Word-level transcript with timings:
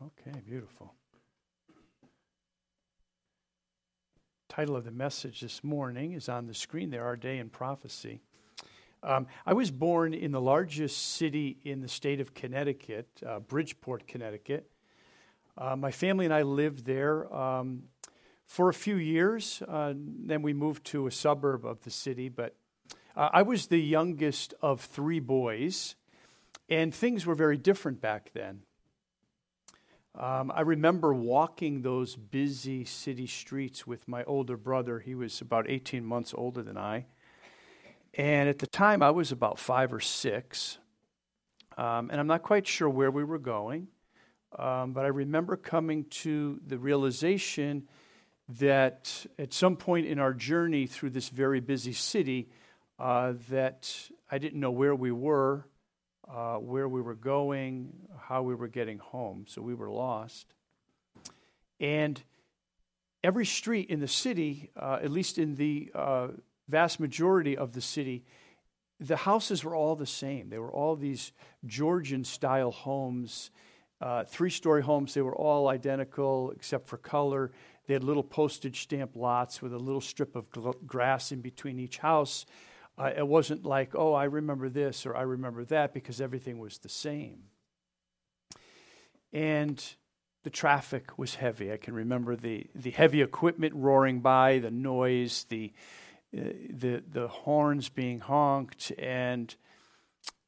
Okay, 0.00 0.38
beautiful. 0.46 0.94
Title 4.48 4.76
of 4.76 4.84
the 4.84 4.92
message 4.92 5.40
this 5.40 5.64
morning 5.64 6.12
is 6.12 6.28
on 6.28 6.46
the 6.46 6.54
screen 6.54 6.90
there 6.90 7.04
Our 7.04 7.16
Day 7.16 7.38
in 7.38 7.48
Prophecy. 7.48 8.20
Um, 9.02 9.26
I 9.44 9.54
was 9.54 9.72
born 9.72 10.14
in 10.14 10.30
the 10.30 10.40
largest 10.40 11.16
city 11.16 11.58
in 11.64 11.80
the 11.80 11.88
state 11.88 12.20
of 12.20 12.32
Connecticut, 12.32 13.08
uh, 13.26 13.40
Bridgeport, 13.40 14.06
Connecticut. 14.06 14.70
Uh, 15.56 15.74
my 15.74 15.90
family 15.90 16.26
and 16.26 16.34
I 16.34 16.42
lived 16.42 16.84
there 16.84 17.32
um, 17.34 17.82
for 18.46 18.68
a 18.68 18.74
few 18.74 18.96
years. 18.96 19.64
Uh, 19.66 19.94
then 19.96 20.42
we 20.42 20.52
moved 20.52 20.84
to 20.86 21.08
a 21.08 21.10
suburb 21.10 21.66
of 21.66 21.82
the 21.82 21.90
city. 21.90 22.28
But 22.28 22.54
uh, 23.16 23.30
I 23.32 23.42
was 23.42 23.66
the 23.66 23.80
youngest 23.80 24.54
of 24.62 24.80
three 24.80 25.18
boys, 25.18 25.96
and 26.68 26.94
things 26.94 27.26
were 27.26 27.34
very 27.34 27.56
different 27.56 28.00
back 28.00 28.30
then. 28.32 28.62
Um, 30.14 30.50
I 30.54 30.62
remember 30.62 31.14
walking 31.14 31.82
those 31.82 32.16
busy 32.16 32.84
city 32.84 33.26
streets 33.26 33.86
with 33.86 34.08
my 34.08 34.24
older 34.24 34.56
brother. 34.56 34.98
He 34.98 35.14
was 35.14 35.40
about 35.40 35.68
18 35.68 36.04
months 36.04 36.34
older 36.36 36.62
than 36.62 36.76
I. 36.76 37.06
And 38.14 38.48
at 38.48 38.58
the 38.58 38.66
time, 38.66 39.02
I 39.02 39.10
was 39.10 39.30
about 39.30 39.58
five 39.58 39.92
or 39.92 40.00
six. 40.00 40.78
Um, 41.76 42.10
and 42.10 42.20
I'm 42.20 42.26
not 42.26 42.42
quite 42.42 42.66
sure 42.66 42.88
where 42.88 43.10
we 43.10 43.22
were 43.22 43.38
going. 43.38 43.88
Um, 44.58 44.92
but 44.92 45.04
I 45.04 45.08
remember 45.08 45.56
coming 45.56 46.04
to 46.04 46.58
the 46.66 46.78
realization 46.78 47.86
that 48.48 49.26
at 49.38 49.52
some 49.52 49.76
point 49.76 50.06
in 50.06 50.18
our 50.18 50.32
journey 50.32 50.86
through 50.86 51.10
this 51.10 51.28
very 51.28 51.60
busy 51.60 51.92
city, 51.92 52.48
uh, 52.98 53.34
that 53.50 53.92
I 54.30 54.38
didn't 54.38 54.58
know 54.58 54.70
where 54.70 54.94
we 54.94 55.12
were 55.12 55.66
uh, 56.28 56.56
where 56.56 56.88
we 56.88 57.00
were 57.00 57.14
going, 57.14 57.92
how 58.18 58.42
we 58.42 58.54
were 58.54 58.68
getting 58.68 58.98
home. 58.98 59.44
So 59.48 59.62
we 59.62 59.74
were 59.74 59.90
lost. 59.90 60.46
And 61.80 62.20
every 63.22 63.46
street 63.46 63.90
in 63.90 64.00
the 64.00 64.08
city, 64.08 64.70
uh, 64.76 64.98
at 65.02 65.10
least 65.10 65.38
in 65.38 65.54
the 65.54 65.90
uh, 65.94 66.28
vast 66.68 67.00
majority 67.00 67.56
of 67.56 67.72
the 67.72 67.80
city, 67.80 68.24
the 69.00 69.16
houses 69.16 69.64
were 69.64 69.74
all 69.74 69.94
the 69.94 70.06
same. 70.06 70.48
They 70.48 70.58
were 70.58 70.72
all 70.72 70.96
these 70.96 71.32
Georgian 71.64 72.24
style 72.24 72.72
homes, 72.72 73.50
uh, 74.00 74.24
three 74.24 74.50
story 74.50 74.82
homes. 74.82 75.14
They 75.14 75.22
were 75.22 75.36
all 75.36 75.68
identical 75.68 76.50
except 76.50 76.88
for 76.88 76.96
color. 76.96 77.52
They 77.86 77.94
had 77.94 78.04
little 78.04 78.24
postage 78.24 78.82
stamp 78.82 79.12
lots 79.14 79.62
with 79.62 79.72
a 79.72 79.78
little 79.78 80.00
strip 80.00 80.36
of 80.36 80.46
grass 80.86 81.32
in 81.32 81.40
between 81.40 81.78
each 81.78 81.98
house. 81.98 82.44
Uh, 82.98 83.12
it 83.16 83.26
wasn't 83.26 83.64
like, 83.64 83.94
oh, 83.94 84.12
I 84.12 84.24
remember 84.24 84.68
this 84.68 85.06
or 85.06 85.16
I 85.16 85.22
remember 85.22 85.64
that 85.66 85.94
because 85.94 86.20
everything 86.20 86.58
was 86.58 86.78
the 86.78 86.88
same. 86.88 87.44
And 89.32 89.82
the 90.42 90.50
traffic 90.50 91.16
was 91.18 91.36
heavy. 91.36 91.72
I 91.72 91.76
can 91.76 91.94
remember 91.94 92.34
the, 92.34 92.66
the 92.74 92.90
heavy 92.90 93.22
equipment 93.22 93.74
roaring 93.74 94.20
by, 94.20 94.58
the 94.58 94.70
noise, 94.70 95.46
the, 95.48 95.72
uh, 96.36 96.50
the, 96.70 97.04
the 97.08 97.28
horns 97.28 97.88
being 97.88 98.20
honked, 98.20 98.90
and 98.98 99.54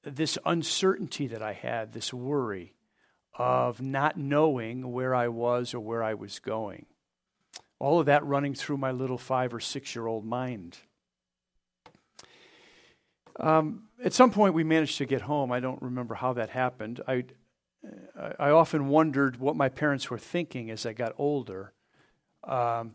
this 0.02 0.38
uncertainty 0.44 1.26
that 1.28 1.42
I 1.42 1.52
had, 1.52 1.92
this 1.92 2.12
worry 2.12 2.74
of 3.38 3.80
not 3.80 4.16
knowing 4.16 4.92
where 4.92 5.14
I 5.14 5.28
was 5.28 5.72
or 5.72 5.80
where 5.80 6.02
I 6.02 6.14
was 6.14 6.38
going. 6.38 6.86
All 7.78 8.00
of 8.00 8.06
that 8.06 8.24
running 8.24 8.54
through 8.54 8.76
my 8.76 8.90
little 8.90 9.18
five 9.18 9.54
or 9.54 9.60
six 9.60 9.94
year 9.94 10.06
old 10.06 10.24
mind. 10.24 10.78
Um, 13.41 13.84
at 14.05 14.12
some 14.12 14.30
point, 14.30 14.55
we 14.55 14.64
managed 14.64 14.98
to 14.98 15.06
get 15.06 15.22
home. 15.22 15.50
I 15.50 15.60
don't 15.60 15.80
remember 15.83 16.14
how 16.14 16.34
that 16.34 16.50
happened. 16.50 17.00
I, 17.08 17.24
I 18.38 18.50
often 18.50 18.88
wondered 18.88 19.38
what 19.38 19.56
my 19.56 19.69
parents 19.69 20.10
were 20.10 20.19
thinking 20.19 20.70
as 20.70 20.84
I 20.84 20.92
got 20.92 21.14
older. 21.16 21.72
Um, 22.44 22.94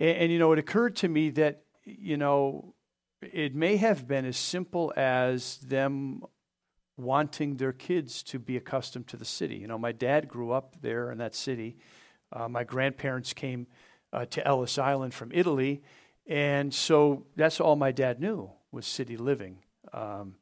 and, 0.00 0.16
and, 0.18 0.32
you 0.32 0.38
know, 0.38 0.52
it 0.52 0.58
occurred 0.58 0.96
to 0.96 1.08
me 1.08 1.30
that, 1.30 1.62
you 1.84 2.16
know, 2.16 2.74
it 3.22 3.54
may 3.54 3.76
have 3.76 4.06
been 4.06 4.24
as 4.24 4.36
simple 4.36 4.92
as 4.96 5.58
them 5.58 6.22
wanting 6.96 7.56
their 7.56 7.72
kids 7.72 8.22
to 8.24 8.38
be 8.38 8.56
accustomed 8.56 9.06
to 9.08 9.16
the 9.16 9.24
city. 9.24 9.56
You 9.56 9.68
know, 9.68 9.78
my 9.78 9.92
dad 9.92 10.28
grew 10.28 10.50
up 10.50 10.76
there 10.80 11.12
in 11.12 11.18
that 11.18 11.34
city. 11.34 11.76
Uh, 12.32 12.48
my 12.48 12.64
grandparents 12.64 13.32
came 13.32 13.66
uh, 14.12 14.24
to 14.26 14.46
Ellis 14.46 14.78
Island 14.78 15.14
from 15.14 15.30
Italy. 15.32 15.82
And 16.26 16.74
so 16.74 17.26
that's 17.36 17.60
all 17.60 17.76
my 17.76 17.92
dad 17.92 18.20
knew 18.20 18.50
was 18.72 18.86
city 18.86 19.16
living. 19.16 19.58
Um, 19.96 20.34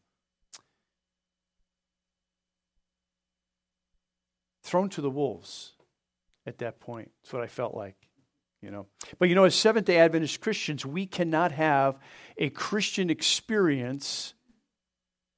thrown 4.64 4.88
to 4.88 5.00
the 5.00 5.10
wolves 5.10 5.74
at 6.44 6.58
that 6.58 6.80
point. 6.80 7.12
That's 7.22 7.32
what 7.32 7.42
I 7.42 7.46
felt 7.46 7.74
like, 7.74 7.94
you 8.60 8.72
know. 8.72 8.86
But 9.20 9.28
you 9.28 9.36
know, 9.36 9.44
as 9.44 9.54
Seventh 9.54 9.86
day 9.86 9.98
Adventist 9.98 10.40
Christians, 10.40 10.84
we 10.84 11.06
cannot 11.06 11.52
have 11.52 12.00
a 12.36 12.50
Christian 12.50 13.10
experience 13.10 14.34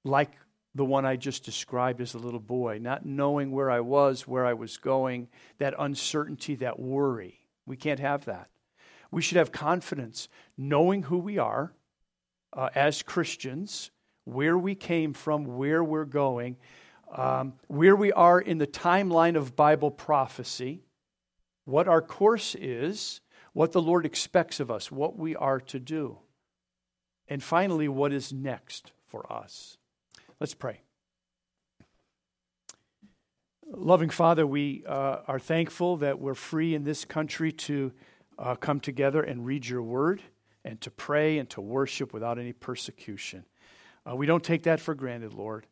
like 0.03 0.31
the 0.75 0.85
one 0.85 1.05
I 1.05 1.17
just 1.17 1.45
described 1.45 2.01
as 2.01 2.15
a 2.15 2.19
little 2.19 2.41
boy, 2.41 2.79
not 2.81 3.05
knowing 3.05 3.51
where 3.51 3.71
I 3.71 3.81
was, 3.81 4.27
where 4.27 4.47
I 4.47 4.55
was 4.55 4.79
going, 4.79 5.29
that 5.59 5.75
uncertainty, 5.79 6.55
that 6.57 6.79
worry. 6.79 7.41
We 7.67 7.77
can't 7.77 8.01
have 8.01 8.25
that. 8.25 8.49
We 9.11 9.21
should 9.21 9.37
have 9.37 9.53
confidence, 9.53 10.29
knowing 10.57 11.03
who 11.05 11.19
we 11.19 11.37
are 11.37 11.75
uh, 12.53 12.71
as 12.75 13.03
Christians, 13.03 13.91
where 14.27 14.59
we 14.59 14.75
came 14.75 15.15
from, 15.15 15.57
where 15.57 15.83
we're 15.83 16.05
going, 16.05 16.57
um, 17.15 17.55
where 17.69 17.97
we 17.97 18.13
are 18.13 18.41
in 18.41 18.59
the 18.59 18.67
timeline 18.67 19.37
of 19.37 19.57
Bible 19.57 19.91
prophecy, 19.91 20.83
what 21.65 21.89
our 21.89 22.03
course 22.03 22.55
is, 22.57 23.21
what 23.53 23.73
the 23.73 23.81
Lord 23.81 24.05
expects 24.05 24.61
of 24.61 24.71
us, 24.71 24.91
what 24.91 25.17
we 25.17 25.35
are 25.37 25.61
to 25.61 25.79
do, 25.79 26.19
and 27.29 27.43
finally, 27.43 27.89
what 27.89 28.13
is 28.13 28.33
next 28.33 28.93
for 29.07 29.33
us. 29.33 29.79
Let's 30.41 30.55
pray. 30.55 30.81
Loving 33.69 34.11
Father, 34.11 34.47
we 34.47 34.85
uh, 34.87 35.19
are 35.27 35.39
thankful 35.39 35.97
that 35.99 36.21
we're 36.21 36.35
free 36.35 36.75
in 36.75 36.85
this 36.85 37.05
country 37.05 37.53
to 37.53 37.93
uh, 38.39 38.55
come 38.57 38.81
together 38.81 39.23
and 39.23 39.47
read 39.47 39.67
your 39.67 39.83
word 39.83 40.23
and 40.65 40.81
to 40.81 40.91
pray 40.91 41.39
and 41.39 41.49
to 41.51 41.61
worship 41.61 42.13
without 42.13 42.39
any 42.39 42.53
persecution. 42.53 43.45
Uh, 44.09 44.15
we 44.15 44.27
don't 44.27 44.45
take 44.45 44.65
that 44.65 44.81
for 44.81 44.95
granted, 44.95 45.35
Lord. 45.35 45.67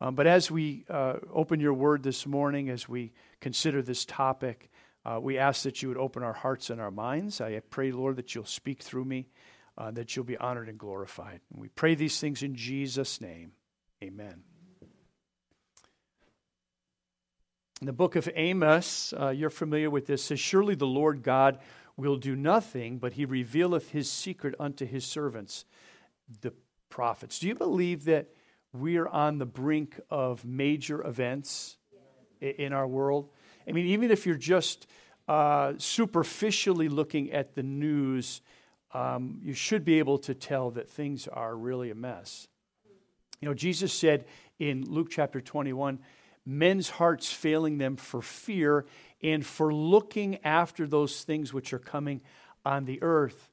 Um, 0.00 0.14
but 0.14 0.26
as 0.26 0.50
we 0.50 0.84
uh, 0.90 1.14
open 1.32 1.60
your 1.60 1.72
word 1.72 2.02
this 2.02 2.26
morning, 2.26 2.68
as 2.68 2.88
we 2.88 3.12
consider 3.40 3.80
this 3.80 4.04
topic, 4.04 4.70
uh, 5.04 5.20
we 5.20 5.38
ask 5.38 5.62
that 5.62 5.82
you 5.82 5.88
would 5.88 5.96
open 5.96 6.22
our 6.22 6.32
hearts 6.32 6.68
and 6.68 6.80
our 6.80 6.90
minds. 6.90 7.40
I 7.40 7.60
pray, 7.70 7.92
Lord, 7.92 8.16
that 8.16 8.34
you'll 8.34 8.44
speak 8.44 8.82
through 8.82 9.04
me, 9.04 9.28
uh, 9.78 9.92
that 9.92 10.14
you'll 10.14 10.24
be 10.24 10.36
honored 10.36 10.68
and 10.68 10.78
glorified. 10.78 11.40
And 11.50 11.60
we 11.60 11.68
pray 11.68 11.94
these 11.94 12.20
things 12.20 12.42
in 12.42 12.56
Jesus' 12.56 13.20
name. 13.20 13.52
Amen. 14.02 14.42
In 17.80 17.86
the 17.86 17.92
book 17.92 18.16
of 18.16 18.28
Amos, 18.34 19.14
uh, 19.18 19.28
you're 19.28 19.50
familiar 19.50 19.90
with 19.90 20.06
this, 20.06 20.24
says, 20.24 20.40
Surely 20.40 20.74
the 20.74 20.86
Lord 20.86 21.22
God 21.22 21.58
will 21.96 22.16
do 22.16 22.34
nothing, 22.34 22.98
but 22.98 23.12
he 23.14 23.24
revealeth 23.24 23.90
his 23.90 24.10
secret 24.10 24.54
unto 24.58 24.86
his 24.86 25.04
servants, 25.04 25.64
the 26.40 26.52
prophets. 26.96 27.40
Do 27.40 27.46
you 27.46 27.54
believe 27.54 28.06
that 28.06 28.28
we 28.72 28.96
are 28.96 29.06
on 29.06 29.36
the 29.36 29.44
brink 29.44 30.00
of 30.08 30.46
major 30.46 31.06
events 31.06 31.76
in 32.40 32.72
our 32.72 32.88
world? 32.88 33.28
I 33.68 33.72
mean, 33.72 33.84
even 33.88 34.10
if 34.10 34.24
you're 34.24 34.34
just 34.34 34.86
uh, 35.28 35.74
superficially 35.76 36.88
looking 36.88 37.32
at 37.32 37.54
the 37.54 37.62
news, 37.62 38.40
um, 38.94 39.40
you 39.42 39.52
should 39.52 39.84
be 39.84 39.98
able 39.98 40.16
to 40.20 40.34
tell 40.34 40.70
that 40.70 40.88
things 40.88 41.28
are 41.28 41.54
really 41.54 41.90
a 41.90 41.94
mess. 41.94 42.48
You 43.42 43.48
know, 43.48 43.54
Jesus 43.54 43.92
said 43.92 44.24
in 44.58 44.86
Luke 44.86 45.08
chapter 45.10 45.42
21 45.42 45.98
men's 46.46 46.88
hearts 46.88 47.30
failing 47.30 47.76
them 47.76 47.96
for 47.96 48.22
fear 48.22 48.86
and 49.22 49.44
for 49.44 49.70
looking 49.70 50.42
after 50.44 50.86
those 50.86 51.24
things 51.24 51.52
which 51.52 51.74
are 51.74 51.78
coming 51.78 52.22
on 52.64 52.86
the 52.86 53.02
earth, 53.02 53.50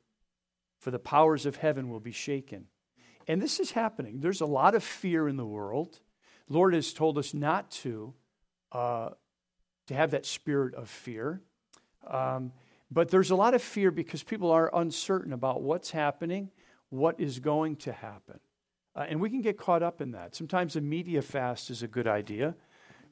for 0.79 0.91
the 0.91 0.99
powers 0.99 1.45
of 1.45 1.57
heaven 1.57 1.89
will 1.89 1.99
be 1.99 2.13
shaken. 2.13 2.67
And 3.27 3.41
this 3.41 3.59
is 3.59 3.71
happening. 3.71 4.19
There's 4.19 4.41
a 4.41 4.45
lot 4.45 4.75
of 4.75 4.83
fear 4.83 5.27
in 5.27 5.37
the 5.37 5.45
world. 5.45 5.99
Lord 6.49 6.73
has 6.73 6.93
told 6.93 7.17
us 7.17 7.33
not 7.33 7.71
to, 7.71 8.13
uh, 8.71 9.09
to 9.87 9.93
have 9.93 10.11
that 10.11 10.25
spirit 10.25 10.75
of 10.75 10.89
fear. 10.89 11.41
Um, 12.05 12.51
but 12.91 13.09
there's 13.09 13.31
a 13.31 13.35
lot 13.35 13.53
of 13.53 13.61
fear 13.61 13.91
because 13.91 14.23
people 14.23 14.51
are 14.51 14.69
uncertain 14.73 15.33
about 15.33 15.61
what's 15.61 15.91
happening, 15.91 16.51
what 16.89 17.19
is 17.19 17.39
going 17.39 17.77
to 17.77 17.91
happen. 17.91 18.39
Uh, 18.95 19.05
and 19.09 19.19
we 19.19 19.29
can 19.29 19.41
get 19.41 19.57
caught 19.57 19.81
up 19.81 20.01
in 20.01 20.11
that. 20.11 20.35
Sometimes 20.35 20.75
a 20.75 20.81
media 20.81 21.21
fast 21.21 21.69
is 21.69 21.81
a 21.81 21.87
good 21.87 22.07
idea. 22.07 22.55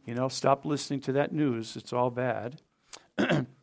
You 0.06 0.14
know, 0.14 0.28
stop 0.28 0.66
listening 0.66 1.00
to 1.02 1.14
that 1.14 1.32
news, 1.32 1.76
it's 1.76 1.94
all 1.94 2.12
bad. 2.12 2.62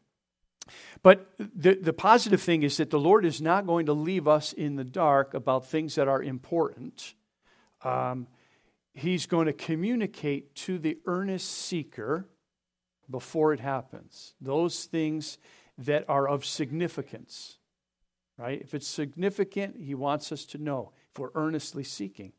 But 1.03 1.31
the, 1.38 1.75
the 1.75 1.93
positive 1.93 2.41
thing 2.41 2.62
is 2.62 2.76
that 2.76 2.91
the 2.91 3.00
Lord 3.00 3.25
is 3.25 3.41
not 3.41 3.67
going 3.67 3.87
to 3.87 3.93
leave 3.93 4.29
us 4.29 4.53
in 4.53 4.76
the 4.76 4.85
dark 4.85 5.35
about 5.35 5.67
things 5.67 5.94
that 5.94 6.09
are 6.09 6.23
important. 6.23 7.15
Um, 7.82 8.26
he's 8.94 9.26
going 9.26 9.47
to 9.47 9.53
communicate 9.53 10.55
to 10.56 10.79
the 10.79 10.99
earnest 11.06 11.50
seeker 11.50 12.26
before 13.11 13.53
it 13.53 13.61
happens. 13.61 14.35
Those 14.41 14.85
things 14.85 15.38
that 15.79 16.05
are 16.09 16.29
of 16.29 16.44
significance, 16.44 17.59
right? 18.37 18.61
If 18.61 18.75
it's 18.75 18.88
significant, 18.88 19.76
he 19.81 19.94
wants 19.94 20.32
us 20.32 20.44
to 20.47 20.59
know 20.59 20.93
if 21.12 21.19
we're 21.19 21.31
earnestly 21.35 21.85
seeking. 21.85 22.32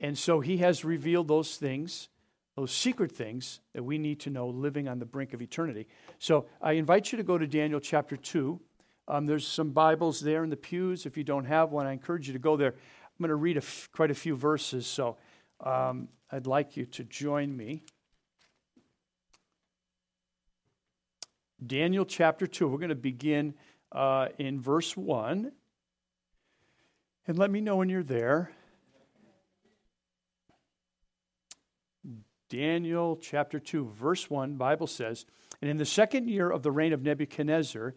And 0.00 0.18
so 0.18 0.40
he 0.40 0.58
has 0.58 0.84
revealed 0.84 1.28
those 1.28 1.56
things, 1.56 2.08
those 2.56 2.72
secret 2.72 3.10
things 3.10 3.60
that 3.72 3.82
we 3.82 3.98
need 3.98 4.20
to 4.20 4.30
know 4.30 4.48
living 4.48 4.88
on 4.88 4.98
the 4.98 5.04
brink 5.04 5.34
of 5.34 5.42
eternity. 5.42 5.88
So 6.18 6.46
I 6.62 6.72
invite 6.72 7.10
you 7.10 7.18
to 7.18 7.24
go 7.24 7.36
to 7.36 7.46
Daniel 7.46 7.80
chapter 7.80 8.16
2. 8.16 8.60
Um, 9.08 9.26
there's 9.26 9.46
some 9.46 9.70
Bibles 9.70 10.20
there 10.20 10.44
in 10.44 10.50
the 10.50 10.56
pews. 10.56 11.04
If 11.04 11.16
you 11.16 11.24
don't 11.24 11.44
have 11.44 11.72
one, 11.72 11.86
I 11.86 11.92
encourage 11.92 12.26
you 12.26 12.32
to 12.32 12.38
go 12.38 12.56
there. 12.56 12.70
I'm 12.70 13.18
going 13.18 13.28
to 13.28 13.36
read 13.36 13.56
a 13.56 13.60
f- 13.60 13.88
quite 13.92 14.10
a 14.10 14.14
few 14.14 14.36
verses, 14.36 14.86
so 14.86 15.16
um, 15.60 16.08
I'd 16.30 16.46
like 16.46 16.76
you 16.76 16.86
to 16.86 17.04
join 17.04 17.56
me. 17.56 17.82
Daniel 21.64 22.04
chapter 22.04 22.46
2. 22.46 22.68
We're 22.68 22.78
going 22.78 22.88
to 22.88 22.94
begin 22.94 23.54
uh, 23.92 24.28
in 24.38 24.60
verse 24.60 24.96
1. 24.96 25.52
And 27.26 27.38
let 27.38 27.50
me 27.50 27.60
know 27.60 27.76
when 27.76 27.88
you're 27.88 28.02
there. 28.02 28.52
Daniel 32.48 33.16
chapter 33.16 33.58
2, 33.58 33.86
verse 33.86 34.28
1, 34.28 34.56
Bible 34.56 34.86
says, 34.86 35.26
And 35.60 35.70
in 35.70 35.76
the 35.76 35.86
second 35.86 36.28
year 36.28 36.50
of 36.50 36.62
the 36.62 36.70
reign 36.70 36.92
of 36.92 37.02
Nebuchadnezzar, 37.02 37.94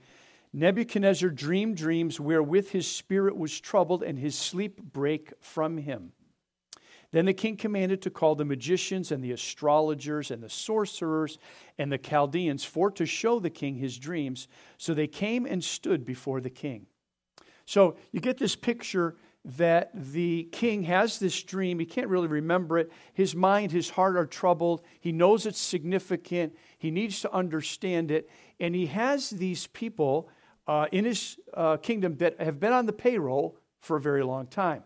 Nebuchadnezzar 0.53 1.29
dreamed 1.29 1.77
dreams 1.77 2.19
wherewith 2.19 2.69
his 2.69 2.87
spirit 2.87 3.37
was 3.37 3.59
troubled, 3.59 4.03
and 4.03 4.17
his 4.17 4.35
sleep 4.35 4.81
brake 4.81 5.33
from 5.39 5.77
him. 5.77 6.13
Then 7.11 7.25
the 7.25 7.33
king 7.33 7.55
commanded 7.55 8.01
to 8.01 8.09
call 8.09 8.35
the 8.35 8.45
magicians 8.45 9.11
and 9.11 9.23
the 9.23 9.31
astrologers 9.31 10.29
and 10.29 10.43
the 10.43 10.49
sorcerers 10.49 11.37
and 11.77 11.91
the 11.91 11.97
Chaldeans 11.97 12.65
for 12.65 12.91
to 12.91 13.05
show 13.05 13.39
the 13.39 13.49
king 13.49 13.75
his 13.75 13.97
dreams. 13.97 14.47
So 14.77 14.93
they 14.93 15.07
came 15.07 15.45
and 15.45 15.63
stood 15.63 16.05
before 16.05 16.41
the 16.41 16.49
king. 16.49 16.87
So 17.65 17.97
you 18.11 18.19
get 18.19 18.37
this 18.37 18.55
picture 18.55 19.15
that 19.55 19.91
the 19.93 20.43
king 20.51 20.83
has 20.83 21.19
this 21.19 21.41
dream. 21.41 21.79
He 21.79 21.85
can't 21.85 22.09
really 22.09 22.27
remember 22.27 22.77
it. 22.77 22.91
His 23.13 23.33
mind, 23.33 23.71
his 23.71 23.89
heart 23.91 24.17
are 24.17 24.25
troubled. 24.25 24.81
He 24.99 25.13
knows 25.13 25.45
it's 25.45 25.59
significant. 25.59 26.53
He 26.77 26.91
needs 26.91 27.21
to 27.21 27.31
understand 27.33 28.11
it. 28.11 28.29
And 28.59 28.75
he 28.75 28.87
has 28.87 29.29
these 29.29 29.67
people 29.67 30.29
uh, 30.67 30.87
in 30.91 31.05
his 31.05 31.37
uh, 31.53 31.77
kingdom 31.77 32.17
that 32.17 32.41
have 32.41 32.59
been 32.59 32.73
on 32.73 32.87
the 32.87 32.93
payroll 32.93 33.57
for 33.79 33.95
a 33.95 34.01
very 34.01 34.23
long 34.23 34.47
time. 34.47 34.83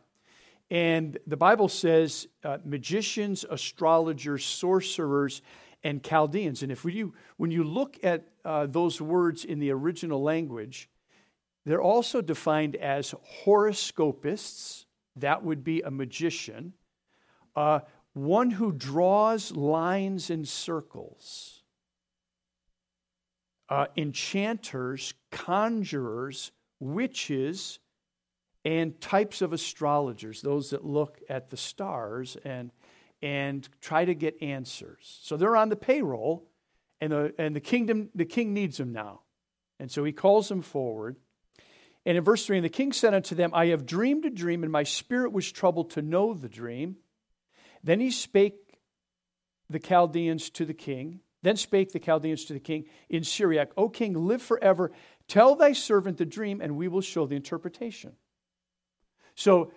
And 0.70 1.18
the 1.26 1.38
Bible 1.38 1.68
says 1.68 2.28
uh, 2.44 2.60
magicians, 2.64 3.44
astrologers, 3.50 4.46
sorcerers, 4.46 5.42
and 5.84 6.04
Chaldeans. 6.04 6.62
And 6.62 6.72
if 6.72 6.86
you, 6.86 7.14
when 7.38 7.50
you 7.50 7.64
look 7.64 7.98
at 8.04 8.28
uh, 8.46 8.68
those 8.68 9.02
words 9.02 9.44
in 9.44 9.58
the 9.58 9.72
original 9.72 10.22
language, 10.22 10.88
they're 11.66 11.82
also 11.82 12.22
defined 12.22 12.76
as 12.76 13.14
horoscopists, 13.44 14.86
that 15.16 15.44
would 15.44 15.64
be 15.64 15.82
a 15.82 15.92
magician, 15.92 16.74
uh, 17.56 17.82
one 18.14 18.52
who 18.52 18.72
draws 18.72 19.52
lines 19.52 20.30
and 20.30 20.48
circles, 20.48 21.64
uh, 23.70 23.86
enchanters, 23.96 25.14
conjurers, 25.32 26.52
witches, 26.80 27.80
and 28.66 29.00
types 29.00 29.42
of 29.42 29.54
astrologers, 29.54 30.42
those 30.42 30.72
that 30.72 30.84
look 30.84 31.20
at 31.30 31.50
the 31.50 31.58
stars 31.58 32.38
and, 32.44 32.72
and 33.22 33.70
try 33.80 34.04
to 34.06 34.14
get 34.14 34.42
answers. 34.42 35.20
So 35.22 35.38
they're 35.38 35.56
on 35.56 35.70
the 35.70 35.76
payroll, 35.76 36.48
and 37.00 37.12
the, 37.12 37.34
and 37.38 37.56
the 37.56 37.62
kingdom, 37.62 38.10
the 38.14 38.26
king 38.26 38.54
needs 38.54 38.78
them 38.78 38.94
now. 38.94 39.22
And 39.80 39.90
so 39.90 40.04
he 40.04 40.12
calls 40.12 40.50
them 40.50 40.62
forward. 40.62 41.18
And 42.06 42.18
in 42.18 42.24
verse 42.24 42.46
3, 42.46 42.58
and 42.58 42.66
the 42.66 42.70
king 42.70 42.94
said 42.94 43.14
unto 43.14 43.36
them, 43.36 43.52
I 43.54 43.68
have 43.68 43.86
dreamed 43.86 44.26
a 44.26 44.30
dream, 44.30 44.64
and 44.64 44.72
my 44.72 44.84
spirit 44.84 45.32
was 45.32 45.52
troubled 45.52 45.92
to 45.92 46.02
know 46.02 46.34
the 46.34 46.50
dream. 46.50 46.96
Then 47.84 48.00
he 48.00 48.12
spake 48.12 48.80
the 49.70 49.80
Chaldeans 49.80 50.50
to 50.52 50.66
the 50.66 50.74
king. 50.74 51.20
Then 51.44 51.58
spake 51.58 51.92
the 51.92 52.00
Chaldeans 52.00 52.46
to 52.46 52.54
the 52.54 52.60
king 52.60 52.86
in 53.10 53.24
Syriac, 53.24 53.72
O 53.78 53.90
king, 53.90 54.14
live 54.14 54.42
forever. 54.42 54.92
Tell 55.28 55.56
thy 55.56 55.74
servant 55.74 56.18
the 56.18 56.26
dream, 56.26 56.62
and 56.62 56.76
we 56.76 56.88
will 56.88 57.02
show 57.02 57.26
the 57.26 57.36
interpretation. 57.36 58.14
So 59.36 59.72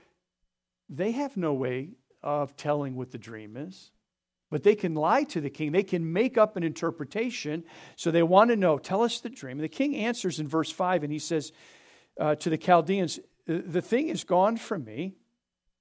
they 0.89 1.13
have 1.13 1.37
no 1.37 1.55
way 1.55 1.91
of 2.23 2.57
telling 2.57 2.97
what 2.97 3.13
the 3.13 3.19
dream 3.19 3.57
is. 3.57 3.91
But 4.51 4.63
they 4.63 4.75
can 4.75 4.95
lie 4.95 5.25
to 5.25 5.41
the 5.41 5.51
king. 5.51 5.73
They 5.73 5.83
can 5.83 6.13
make 6.13 6.37
up 6.37 6.57
an 6.57 6.63
interpretation. 6.63 7.65
So 7.97 8.11
they 8.11 8.23
want 8.23 8.51
to 8.51 8.57
know, 8.57 8.79
tell 8.79 9.03
us 9.03 9.21
the 9.21 9.31
dream. 9.31 9.59
And 9.59 9.65
the 9.65 9.69
king 9.69 9.97
answers 9.97 10.39
in 10.39 10.49
verse 10.49 10.71
5, 10.71 11.03
and 11.03 11.13
he 11.13 11.19
says 11.19 11.51
uh, 12.19 12.35
to 12.37 12.51
the 12.51 12.59
Chaldeans, 12.59 13.21
The 13.47 13.83
thing 13.83 14.09
is 14.09 14.25
gone 14.25 14.57
from 14.57 14.85
me. 14.85 15.15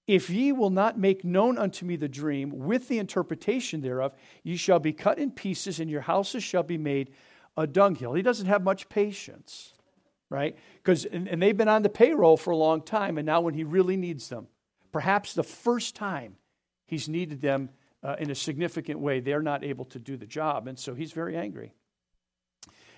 If 0.05 0.29
ye 0.29 0.51
will 0.51 0.69
not 0.69 0.99
make 0.99 1.23
known 1.23 1.57
unto 1.57 1.85
me 1.85 1.95
the 1.95 2.09
dream 2.09 2.51
with 2.51 2.89
the 2.89 2.99
interpretation 2.99 3.79
thereof, 3.81 4.13
ye 4.43 4.57
shall 4.57 4.79
be 4.79 4.91
cut 4.91 5.17
in 5.17 5.31
pieces, 5.31 5.79
and 5.79 5.89
your 5.89 6.01
houses 6.01 6.43
shall 6.43 6.63
be 6.63 6.77
made 6.77 7.11
a 7.55 7.65
dunghill. 7.65 8.13
He 8.13 8.21
doesn't 8.21 8.47
have 8.47 8.63
much 8.63 8.89
patience 8.89 9.73
right? 10.33 10.57
Because 10.77 11.05
and, 11.05 11.27
and 11.27 11.41
they've 11.41 11.55
been 11.55 11.69
on 11.69 11.83
the 11.83 11.89
payroll 11.89 12.37
for 12.37 12.49
a 12.49 12.57
long 12.57 12.81
time, 12.81 13.19
and 13.19 13.25
now 13.25 13.39
when 13.41 13.53
he 13.53 13.63
really 13.63 13.95
needs 13.95 14.29
them, 14.29 14.47
perhaps 14.91 15.33
the 15.33 15.43
first 15.43 15.95
time 15.95 16.35
he's 16.87 17.07
needed 17.07 17.39
them 17.39 17.69
uh, 18.01 18.15
in 18.17 18.31
a 18.31 18.35
significant 18.35 18.99
way, 18.99 19.19
they're 19.19 19.43
not 19.43 19.63
able 19.63 19.85
to 19.85 19.99
do 19.99 20.17
the 20.17 20.25
job, 20.25 20.67
and 20.67 20.77
so 20.77 20.95
he's 20.95 21.11
very 21.11 21.37
angry. 21.37 21.73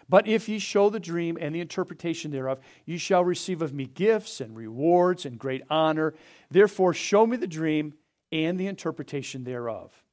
But 0.07 0.27
if 0.27 0.47
ye 0.47 0.59
show 0.59 0.89
the 0.89 0.99
dream 0.99 1.37
and 1.39 1.53
the 1.53 1.61
interpretation 1.61 2.31
thereof, 2.31 2.59
ye 2.85 2.97
shall 2.97 3.23
receive 3.23 3.61
of 3.61 3.73
me 3.73 3.85
gifts 3.85 4.39
and 4.39 4.55
rewards 4.55 5.25
and 5.25 5.39
great 5.39 5.63
honor. 5.69 6.13
Therefore, 6.51 6.93
show 6.93 7.25
me 7.25 7.37
the 7.37 7.47
dream 7.47 7.95
and 8.31 8.59
the 8.59 8.67
interpretation 8.67 9.43
thereof. 9.43 10.03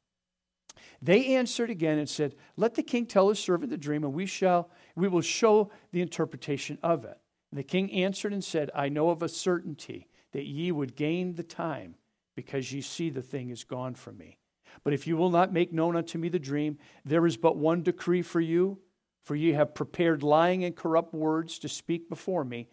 They 1.02 1.34
answered 1.34 1.68
again 1.68 1.98
and 1.98 2.08
said, 2.08 2.36
Let 2.56 2.74
the 2.74 2.82
king 2.82 3.06
tell 3.06 3.28
his 3.28 3.38
servant 3.38 3.70
the 3.70 3.76
dream, 3.76 4.04
and 4.04 4.14
we 4.14 4.24
shall 4.24 4.70
we 4.94 5.08
will 5.08 5.20
show 5.20 5.70
the 5.90 6.00
interpretation 6.00 6.78
of 6.82 7.04
it. 7.04 7.18
And 7.50 7.58
the 7.58 7.64
king 7.64 7.92
answered 7.92 8.32
and 8.32 8.42
said, 8.42 8.70
I 8.74 8.88
know 8.88 9.10
of 9.10 9.22
a 9.22 9.28
certainty 9.28 10.08
that 10.32 10.44
ye 10.44 10.72
would 10.72 10.96
gain 10.96 11.34
the 11.34 11.42
time, 11.42 11.96
because 12.34 12.72
ye 12.72 12.80
see 12.80 13.10
the 13.10 13.20
thing 13.20 13.50
is 13.50 13.64
gone 13.64 13.94
from 13.94 14.16
me. 14.16 14.38
But 14.84 14.94
if 14.94 15.06
you 15.06 15.16
will 15.16 15.30
not 15.30 15.52
make 15.52 15.72
known 15.72 15.96
unto 15.96 16.18
me 16.18 16.28
the 16.28 16.38
dream, 16.38 16.78
there 17.04 17.26
is 17.26 17.36
but 17.36 17.56
one 17.56 17.82
decree 17.82 18.22
for 18.22 18.40
you, 18.40 18.78
for 19.22 19.34
ye 19.34 19.52
have 19.52 19.74
prepared 19.74 20.22
lying 20.22 20.64
and 20.64 20.76
corrupt 20.76 21.14
words 21.14 21.58
to 21.60 21.68
speak 21.68 22.08
before 22.08 22.44
me, 22.44 22.68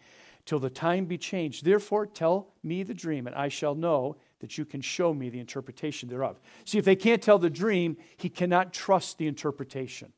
till 0.46 0.58
the 0.58 0.70
time 0.70 1.04
be 1.04 1.18
changed. 1.18 1.64
Therefore, 1.64 2.06
tell 2.06 2.54
me 2.62 2.82
the 2.82 2.94
dream, 2.94 3.26
and 3.26 3.36
I 3.36 3.48
shall 3.48 3.74
know 3.74 4.16
that 4.40 4.56
you 4.58 4.64
can 4.64 4.80
show 4.80 5.12
me 5.12 5.28
the 5.28 5.38
interpretation 5.38 6.08
thereof. 6.08 6.40
See, 6.64 6.78
if 6.78 6.84
they 6.84 6.96
can't 6.96 7.22
tell 7.22 7.38
the 7.38 7.50
dream, 7.50 7.96
he 8.16 8.28
cannot 8.28 8.72
trust 8.72 9.18
the 9.18 9.26
interpretation. 9.26 10.12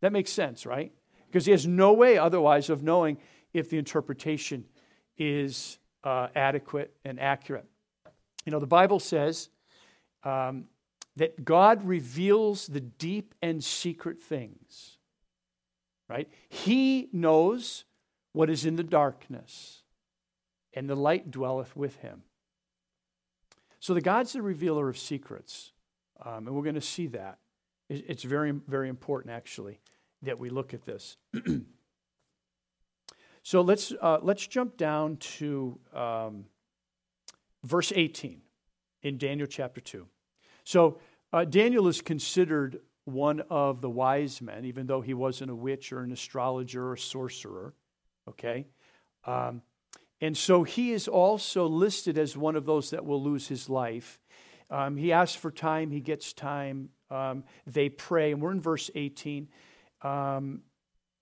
That 0.00 0.12
makes 0.12 0.32
sense, 0.32 0.66
right? 0.66 0.92
because 1.32 1.46
he 1.46 1.52
has 1.52 1.66
no 1.66 1.94
way 1.94 2.18
otherwise 2.18 2.68
of 2.68 2.82
knowing 2.82 3.16
if 3.54 3.70
the 3.70 3.78
interpretation 3.78 4.66
is 5.16 5.78
uh, 6.04 6.28
adequate 6.36 6.94
and 7.06 7.18
accurate. 7.18 7.64
You 8.44 8.52
know, 8.52 8.58
the 8.58 8.66
Bible 8.66 9.00
says 9.00 9.48
um, 10.24 10.66
that 11.16 11.42
God 11.42 11.84
reveals 11.84 12.66
the 12.66 12.80
deep 12.80 13.34
and 13.40 13.64
secret 13.64 14.22
things, 14.22 14.91
right? 16.12 16.28
He 16.50 17.08
knows 17.10 17.84
what 18.32 18.50
is 18.50 18.66
in 18.66 18.76
the 18.76 18.84
darkness, 18.84 19.82
and 20.74 20.88
the 20.88 20.94
light 20.94 21.30
dwelleth 21.30 21.74
with 21.74 21.96
him. 21.96 22.22
So 23.80 23.94
the 23.94 24.02
God's 24.02 24.34
the 24.34 24.42
revealer 24.42 24.90
of 24.90 24.98
secrets, 24.98 25.72
um, 26.22 26.46
and 26.46 26.54
we're 26.54 26.64
going 26.64 26.74
to 26.74 26.82
see 26.82 27.06
that. 27.08 27.38
It's 27.88 28.24
very, 28.24 28.50
very 28.50 28.88
important, 28.88 29.34
actually 29.34 29.80
that 30.22 30.38
we 30.38 30.50
look 30.50 30.72
at 30.72 30.84
this. 30.84 31.16
so 33.42 33.60
let's, 33.60 33.92
uh, 34.00 34.18
let's 34.22 34.46
jump 34.46 34.76
down 34.76 35.16
to 35.16 35.78
um, 35.92 36.44
verse 37.64 37.92
18 37.94 38.40
in 39.02 39.18
Daniel 39.18 39.48
chapter 39.48 39.80
2. 39.80 40.06
So 40.64 41.00
uh, 41.32 41.44
Daniel 41.44 41.88
is 41.88 42.00
considered 42.00 42.80
one 43.04 43.40
of 43.50 43.80
the 43.80 43.90
wise 43.90 44.40
men, 44.40 44.64
even 44.64 44.86
though 44.86 45.00
he 45.00 45.14
wasn't 45.14 45.50
a 45.50 45.54
witch 45.54 45.92
or 45.92 46.00
an 46.00 46.12
astrologer 46.12 46.86
or 46.88 46.94
a 46.94 46.98
sorcerer. 46.98 47.74
Okay? 48.28 48.66
Um, 49.24 49.62
and 50.20 50.36
so 50.36 50.62
he 50.62 50.92
is 50.92 51.08
also 51.08 51.66
listed 51.66 52.16
as 52.16 52.36
one 52.36 52.54
of 52.54 52.64
those 52.64 52.90
that 52.90 53.04
will 53.04 53.22
lose 53.22 53.48
his 53.48 53.68
life. 53.68 54.20
Um, 54.70 54.96
he 54.96 55.12
asks 55.12 55.36
for 55.36 55.50
time, 55.50 55.90
he 55.90 56.00
gets 56.00 56.32
time. 56.32 56.90
Um, 57.10 57.44
they 57.66 57.88
pray, 57.88 58.32
and 58.32 58.40
we're 58.40 58.52
in 58.52 58.60
verse 58.60 58.90
18 58.94 59.48
um, 60.02 60.62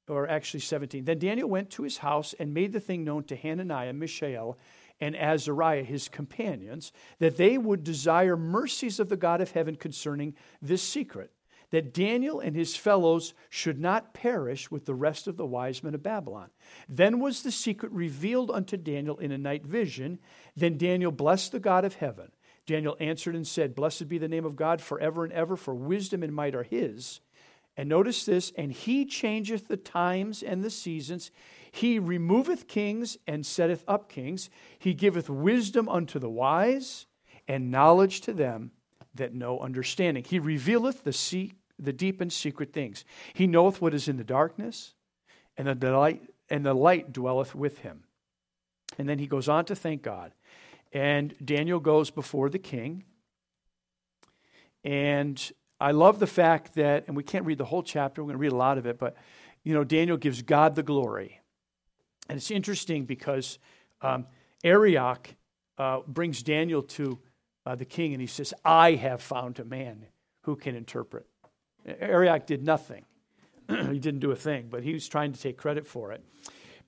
or 0.06 0.28
actually 0.28 0.60
17. 0.60 1.04
Then 1.04 1.18
Daniel 1.18 1.48
went 1.48 1.70
to 1.70 1.82
his 1.82 1.98
house 1.98 2.34
and 2.38 2.52
made 2.52 2.72
the 2.72 2.80
thing 2.80 3.04
known 3.04 3.24
to 3.24 3.36
Hananiah, 3.36 3.92
Mishael, 3.92 4.58
and 5.00 5.16
Azariah, 5.16 5.82
his 5.82 6.08
companions, 6.08 6.92
that 7.18 7.38
they 7.38 7.56
would 7.56 7.82
desire 7.82 8.36
mercies 8.36 9.00
of 9.00 9.08
the 9.08 9.16
God 9.16 9.40
of 9.40 9.52
heaven 9.52 9.76
concerning 9.76 10.34
this 10.60 10.82
secret. 10.82 11.32
That 11.70 11.94
Daniel 11.94 12.40
and 12.40 12.56
his 12.56 12.76
fellows 12.76 13.34
should 13.48 13.78
not 13.78 14.12
perish 14.12 14.70
with 14.70 14.86
the 14.86 14.94
rest 14.94 15.26
of 15.26 15.36
the 15.36 15.46
wise 15.46 15.82
men 15.82 15.94
of 15.94 16.02
Babylon. 16.02 16.50
Then 16.88 17.20
was 17.20 17.42
the 17.42 17.52
secret 17.52 17.92
revealed 17.92 18.50
unto 18.50 18.76
Daniel 18.76 19.18
in 19.18 19.32
a 19.32 19.38
night 19.38 19.64
vision. 19.64 20.18
Then 20.56 20.76
Daniel 20.76 21.12
blessed 21.12 21.52
the 21.52 21.60
God 21.60 21.84
of 21.84 21.94
heaven. 21.94 22.32
Daniel 22.66 22.96
answered 23.00 23.34
and 23.34 23.46
said, 23.46 23.74
Blessed 23.74 24.08
be 24.08 24.18
the 24.18 24.28
name 24.28 24.44
of 24.44 24.56
God 24.56 24.80
forever 24.80 25.24
and 25.24 25.32
ever, 25.32 25.56
for 25.56 25.74
wisdom 25.74 26.22
and 26.22 26.34
might 26.34 26.54
are 26.54 26.62
his. 26.62 27.20
And 27.76 27.88
notice 27.88 28.24
this, 28.24 28.52
and 28.56 28.72
he 28.72 29.04
changeth 29.06 29.68
the 29.68 29.76
times 29.76 30.42
and 30.42 30.62
the 30.62 30.70
seasons. 30.70 31.30
He 31.70 31.98
removeth 31.98 32.68
kings 32.68 33.16
and 33.26 33.46
setteth 33.46 33.84
up 33.86 34.08
kings. 34.08 34.50
He 34.78 34.92
giveth 34.92 35.30
wisdom 35.30 35.88
unto 35.88 36.18
the 36.18 36.28
wise 36.28 37.06
and 37.48 37.70
knowledge 37.70 38.20
to 38.22 38.32
them 38.32 38.72
that 39.14 39.34
know 39.34 39.60
understanding. 39.60 40.24
He 40.24 40.38
revealeth 40.38 41.04
the, 41.04 41.12
se- 41.12 41.52
the 41.80 41.92
deep 41.92 42.20
and 42.20 42.32
secret 42.32 42.72
things. 42.72 43.04
He 43.34 43.46
knoweth 43.46 43.80
what 43.80 43.94
is 43.94 44.08
in 44.08 44.16
the 44.16 44.24
darkness, 44.24 44.94
and 45.56 45.66
the 45.66 45.74
delight 45.74 46.22
and 46.48 46.66
the 46.66 46.74
light 46.74 47.12
dwelleth 47.12 47.54
with 47.54 47.78
him. 47.78 48.04
And 48.98 49.08
then 49.08 49.18
he 49.18 49.26
goes 49.26 49.48
on 49.48 49.64
to 49.66 49.76
thank 49.76 50.02
God. 50.02 50.32
And 50.92 51.34
Daniel 51.44 51.78
goes 51.78 52.10
before 52.10 52.50
the 52.50 52.58
king. 52.58 53.04
And 54.84 55.52
I 55.80 55.92
love 55.92 56.18
the 56.18 56.26
fact 56.26 56.74
that, 56.74 57.04
and 57.06 57.16
we 57.16 57.22
can't 57.22 57.46
read 57.46 57.58
the 57.58 57.64
whole 57.64 57.82
chapter, 57.82 58.22
we're 58.22 58.28
going 58.28 58.38
to 58.38 58.40
read 58.40 58.52
a 58.52 58.56
lot 58.56 58.78
of 58.78 58.86
it, 58.86 58.98
but, 58.98 59.16
you 59.62 59.72
know, 59.74 59.84
Daniel 59.84 60.16
gives 60.16 60.42
God 60.42 60.74
the 60.74 60.82
glory. 60.82 61.40
And 62.28 62.36
it's 62.36 62.50
interesting 62.50 63.04
because 63.04 63.58
um, 64.02 64.26
Arioch 64.64 65.28
uh, 65.78 66.00
brings 66.06 66.42
Daniel 66.42 66.82
to 66.82 67.18
uh, 67.64 67.74
the 67.76 67.84
king 67.84 68.12
and 68.12 68.20
he 68.20 68.26
says, 68.26 68.52
I 68.64 68.94
have 68.94 69.22
found 69.22 69.58
a 69.58 69.64
man 69.64 70.06
who 70.42 70.56
can 70.56 70.74
interpret. 70.74 71.26
Arioch 72.00 72.46
did 72.46 72.64
nothing. 72.64 73.04
he 73.68 73.98
didn't 73.98 74.20
do 74.20 74.30
a 74.30 74.36
thing, 74.36 74.68
but 74.70 74.82
he 74.82 74.92
was 74.92 75.08
trying 75.08 75.32
to 75.32 75.40
take 75.40 75.56
credit 75.56 75.86
for 75.86 76.12
it. 76.12 76.24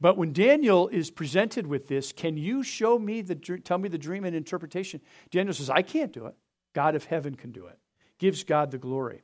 But 0.00 0.16
when 0.16 0.32
Daniel 0.32 0.88
is 0.88 1.10
presented 1.10 1.66
with 1.66 1.86
this, 1.86 2.12
can 2.12 2.36
you 2.36 2.64
show 2.64 2.98
me 2.98 3.22
the 3.22 3.36
tell 3.36 3.78
me 3.78 3.88
the 3.88 3.98
dream 3.98 4.24
and 4.24 4.34
interpretation? 4.34 5.00
Daniel 5.30 5.54
says, 5.54 5.70
I 5.70 5.82
can't 5.82 6.12
do 6.12 6.26
it. 6.26 6.34
God 6.72 6.94
of 6.96 7.04
heaven 7.04 7.36
can 7.36 7.52
do 7.52 7.66
it. 7.66 7.78
Gives 8.18 8.42
God 8.42 8.70
the 8.72 8.78
glory. 8.78 9.22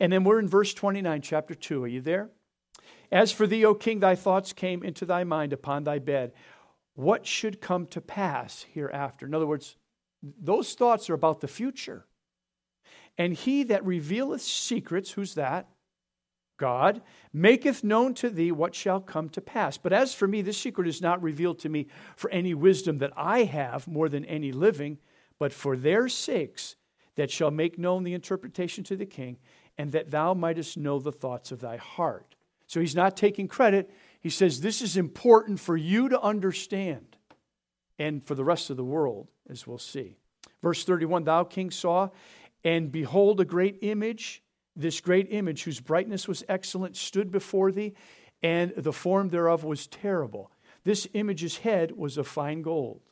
And 0.00 0.12
then 0.12 0.24
we're 0.24 0.40
in 0.40 0.48
verse 0.48 0.74
29, 0.74 1.22
chapter 1.22 1.54
2. 1.54 1.84
Are 1.84 1.88
you 1.88 2.00
there? 2.00 2.30
As 3.12 3.30
for 3.30 3.46
thee, 3.46 3.64
O 3.64 3.74
king, 3.74 4.00
thy 4.00 4.16
thoughts 4.16 4.52
came 4.52 4.82
into 4.82 5.06
thy 5.06 5.22
mind 5.22 5.52
upon 5.52 5.84
thy 5.84 5.98
bed. 5.98 6.32
What 6.94 7.26
should 7.26 7.60
come 7.60 7.86
to 7.88 8.00
pass 8.00 8.66
hereafter? 8.72 9.26
In 9.26 9.34
other 9.34 9.46
words, 9.46 9.76
those 10.22 10.74
thoughts 10.74 11.08
are 11.08 11.14
about 11.14 11.40
the 11.40 11.48
future. 11.48 12.06
And 13.18 13.34
he 13.34 13.64
that 13.64 13.84
revealeth 13.84 14.42
secrets, 14.42 15.12
who's 15.12 15.34
that? 15.34 15.68
God, 16.58 17.02
maketh 17.32 17.82
known 17.82 18.14
to 18.14 18.30
thee 18.30 18.52
what 18.52 18.74
shall 18.74 19.00
come 19.00 19.28
to 19.30 19.40
pass. 19.40 19.78
But 19.78 19.92
as 19.92 20.14
for 20.14 20.28
me, 20.28 20.42
this 20.42 20.58
secret 20.58 20.86
is 20.86 21.02
not 21.02 21.22
revealed 21.22 21.58
to 21.60 21.68
me 21.68 21.88
for 22.16 22.30
any 22.30 22.54
wisdom 22.54 22.98
that 22.98 23.12
I 23.16 23.44
have 23.44 23.88
more 23.88 24.08
than 24.08 24.24
any 24.26 24.52
living, 24.52 24.98
but 25.38 25.52
for 25.52 25.76
their 25.76 26.08
sakes 26.08 26.76
that 27.16 27.30
shall 27.30 27.50
make 27.50 27.78
known 27.78 28.04
the 28.04 28.14
interpretation 28.14 28.84
to 28.84 28.96
the 28.96 29.06
king, 29.06 29.38
and 29.76 29.92
that 29.92 30.10
thou 30.10 30.34
mightest 30.34 30.76
know 30.76 30.98
the 30.98 31.12
thoughts 31.12 31.50
of 31.50 31.60
thy 31.60 31.76
heart. 31.76 32.36
So 32.66 32.80
he's 32.80 32.94
not 32.94 33.16
taking 33.16 33.48
credit. 33.48 33.90
He 34.20 34.30
says, 34.30 34.60
This 34.60 34.80
is 34.80 34.96
important 34.96 35.60
for 35.60 35.76
you 35.76 36.08
to 36.08 36.20
understand 36.20 37.16
and 37.98 38.24
for 38.24 38.34
the 38.34 38.44
rest 38.44 38.70
of 38.70 38.76
the 38.76 38.84
world, 38.84 39.28
as 39.50 39.66
we'll 39.66 39.78
see. 39.78 40.16
Verse 40.62 40.84
31 40.84 41.24
Thou, 41.24 41.44
king, 41.44 41.70
saw, 41.70 42.08
and 42.64 42.92
behold, 42.92 43.40
a 43.40 43.44
great 43.44 43.78
image. 43.82 44.42
This 44.74 45.00
great 45.00 45.28
image, 45.30 45.64
whose 45.64 45.80
brightness 45.80 46.26
was 46.26 46.44
excellent, 46.48 46.96
stood 46.96 47.30
before 47.30 47.72
thee, 47.72 47.94
and 48.42 48.72
the 48.76 48.92
form 48.92 49.28
thereof 49.28 49.64
was 49.64 49.86
terrible. 49.86 50.50
This 50.84 51.06
image's 51.12 51.58
head 51.58 51.92
was 51.92 52.18
of 52.18 52.26
fine 52.26 52.62
gold, 52.62 53.02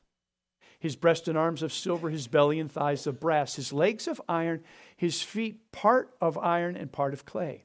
his 0.78 0.96
breast 0.96 1.28
and 1.28 1.36
arms 1.36 1.62
of 1.62 1.72
silver, 1.72 2.10
his 2.10 2.26
belly 2.26 2.58
and 2.58 2.72
thighs 2.72 3.06
of 3.06 3.20
brass, 3.20 3.56
his 3.56 3.72
legs 3.72 4.08
of 4.08 4.20
iron, 4.28 4.62
his 4.96 5.22
feet 5.22 5.70
part 5.70 6.10
of 6.20 6.38
iron 6.38 6.76
and 6.76 6.90
part 6.90 7.12
of 7.12 7.26
clay. 7.26 7.64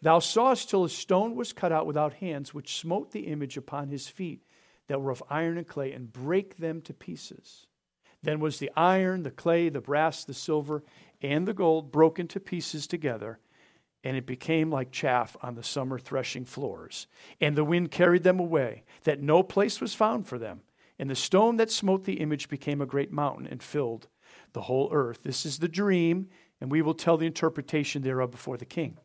Thou 0.00 0.20
sawest 0.20 0.70
till 0.70 0.84
a 0.84 0.88
stone 0.88 1.34
was 1.34 1.52
cut 1.52 1.72
out 1.72 1.86
without 1.86 2.14
hands, 2.14 2.54
which 2.54 2.78
smote 2.78 3.10
the 3.10 3.26
image 3.26 3.56
upon 3.56 3.88
his 3.88 4.08
feet 4.08 4.42
that 4.86 5.00
were 5.00 5.10
of 5.10 5.22
iron 5.28 5.58
and 5.58 5.66
clay, 5.66 5.92
and 5.92 6.12
brake 6.12 6.56
them 6.56 6.80
to 6.82 6.94
pieces. 6.94 7.66
Then 8.22 8.40
was 8.40 8.58
the 8.58 8.70
iron, 8.76 9.22
the 9.22 9.30
clay, 9.30 9.68
the 9.68 9.80
brass, 9.80 10.24
the 10.24 10.34
silver, 10.34 10.82
and 11.22 11.46
the 11.46 11.54
gold 11.54 11.92
broken 11.92 12.28
to 12.28 12.40
pieces 12.40 12.86
together, 12.86 13.38
and 14.04 14.16
it 14.16 14.26
became 14.26 14.70
like 14.70 14.90
chaff 14.90 15.36
on 15.42 15.54
the 15.54 15.62
summer 15.62 15.98
threshing 15.98 16.44
floors. 16.44 17.06
And 17.40 17.56
the 17.56 17.64
wind 17.64 17.90
carried 17.90 18.24
them 18.24 18.40
away, 18.40 18.82
that 19.04 19.22
no 19.22 19.42
place 19.42 19.80
was 19.80 19.94
found 19.94 20.26
for 20.26 20.38
them. 20.38 20.62
And 20.98 21.08
the 21.08 21.14
stone 21.14 21.56
that 21.56 21.70
smote 21.70 22.04
the 22.04 22.20
image 22.20 22.48
became 22.48 22.80
a 22.80 22.86
great 22.86 23.12
mountain 23.12 23.46
and 23.46 23.62
filled 23.62 24.08
the 24.52 24.62
whole 24.62 24.88
earth. 24.92 25.22
This 25.22 25.46
is 25.46 25.58
the 25.58 25.68
dream, 25.68 26.28
and 26.60 26.70
we 26.70 26.82
will 26.82 26.94
tell 26.94 27.16
the 27.16 27.26
interpretation 27.26 28.02
thereof 28.02 28.30
before 28.30 28.56
the 28.56 28.64
king. 28.64 28.98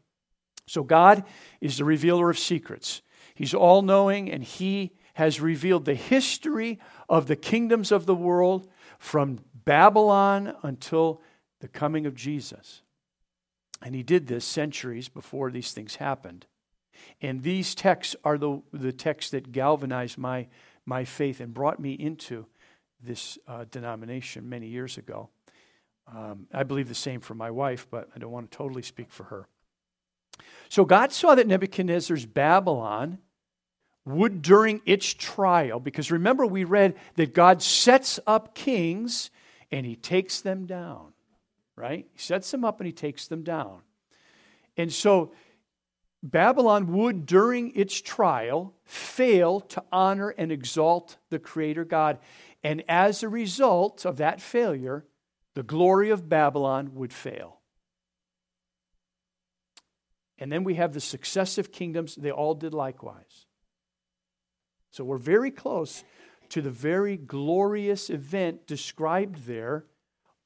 So 0.68 0.84
God 0.84 1.24
is 1.62 1.78
the 1.78 1.86
revealer 1.86 2.30
of 2.30 2.38
secrets. 2.38 3.02
He's 3.34 3.54
all 3.54 3.82
knowing 3.82 4.30
and 4.30 4.44
he 4.44 4.92
has 5.14 5.42
revealed 5.42 5.86
the 5.86 5.96
history 5.96 6.80
of 7.10 7.28
the 7.28 7.36
kingdoms 7.36 7.92
of 7.92 8.06
the 8.06 8.16
world 8.16 8.68
from 9.00 9.40
Babylon 9.66 10.56
until 10.64 11.22
the 11.60 11.68
coming 11.68 12.06
of 12.06 12.16
Jesus. 12.16 12.82
And 13.82 13.94
he 13.94 14.04
did 14.04 14.28
this 14.28 14.46
centuries 14.46 15.10
before 15.10 15.52
these 15.52 15.72
things 15.72 15.96
happened. 15.96 16.46
And 17.22 17.44
these 17.44 17.76
texts 17.76 18.16
are 18.24 18.38
the, 18.38 18.62
the 18.74 18.92
texts 18.92 19.32
that 19.32 19.52
galvanized 19.52 20.18
my, 20.18 20.48
my 20.86 21.06
faith 21.06 21.40
and 21.40 21.54
brought 21.54 21.80
me 21.80 21.94
into 21.94 22.46
this 23.04 23.38
uh, 23.48 23.66
denomination 23.70 24.50
many 24.50 24.68
years 24.68 24.98
ago. 24.98 25.30
Um, 26.14 26.48
I 26.54 26.64
believe 26.64 26.88
the 26.88 26.96
same 26.96 27.20
for 27.20 27.36
my 27.36 27.52
wife, 27.52 27.88
but 27.92 28.10
I 28.16 28.20
don't 28.20 28.32
want 28.32 28.50
to 28.50 28.58
totally 28.58 28.82
speak 28.82 29.12
for 29.12 29.26
her. 29.26 29.48
So 30.70 30.86
God 30.86 31.12
saw 31.12 31.36
that 31.36 31.48
Nebuchadnezzar's 31.48 32.26
Babylon 32.26 33.20
would, 34.06 34.42
during 34.42 34.82
its 34.86 35.14
trial, 35.14 35.80
because 35.80 36.12
remember 36.12 36.46
we 36.46 36.64
read 36.64 36.96
that 37.16 37.34
God 37.34 37.62
sets 37.62 38.20
up 38.26 38.56
kings 38.56 39.30
and 39.70 39.86
he 39.86 39.96
takes 39.96 40.40
them 40.42 40.66
down, 40.66 41.12
right? 41.78 42.08
He 42.12 42.20
sets 42.20 42.52
them 42.52 42.66
up 42.66 42.82
and 42.82 42.88
he 42.88 42.92
takes 42.92 43.28
them 43.28 43.44
down. 43.44 43.82
And 44.76 44.92
so 44.92 45.32
Babylon 46.24 46.92
would, 46.94 47.26
during 47.26 47.74
its 47.76 48.02
trial, 48.02 48.74
fail 48.84 49.62
to 49.62 49.84
honor 49.92 50.30
and 50.30 50.52
exalt 50.52 51.18
the 51.30 51.40
Creator 51.40 51.86
God. 51.86 52.18
And 52.64 52.84
as 52.90 53.24
a 53.24 53.30
result 53.30 54.06
of 54.06 54.18
that 54.18 54.42
failure, 54.42 55.06
the 55.54 55.64
glory 55.64 56.10
of 56.10 56.28
Babylon 56.28 56.96
would 56.96 57.14
fail. 57.14 57.60
And 60.40 60.52
then 60.52 60.64
we 60.64 60.76
have 60.76 60.94
the 60.94 61.02
successive 61.02 61.72
kingdoms, 61.72 62.16
they 62.16 62.32
all 62.32 62.54
did 62.54 62.74
likewise. 62.74 63.46
So 64.92 65.04
we're 65.04 65.18
very 65.18 65.52
close 65.52 66.04
to 66.50 66.62
the 66.62 66.72
very 66.72 67.18
glorious 67.18 68.10
event 68.10 68.66
described 68.68 69.46
there 69.46 69.86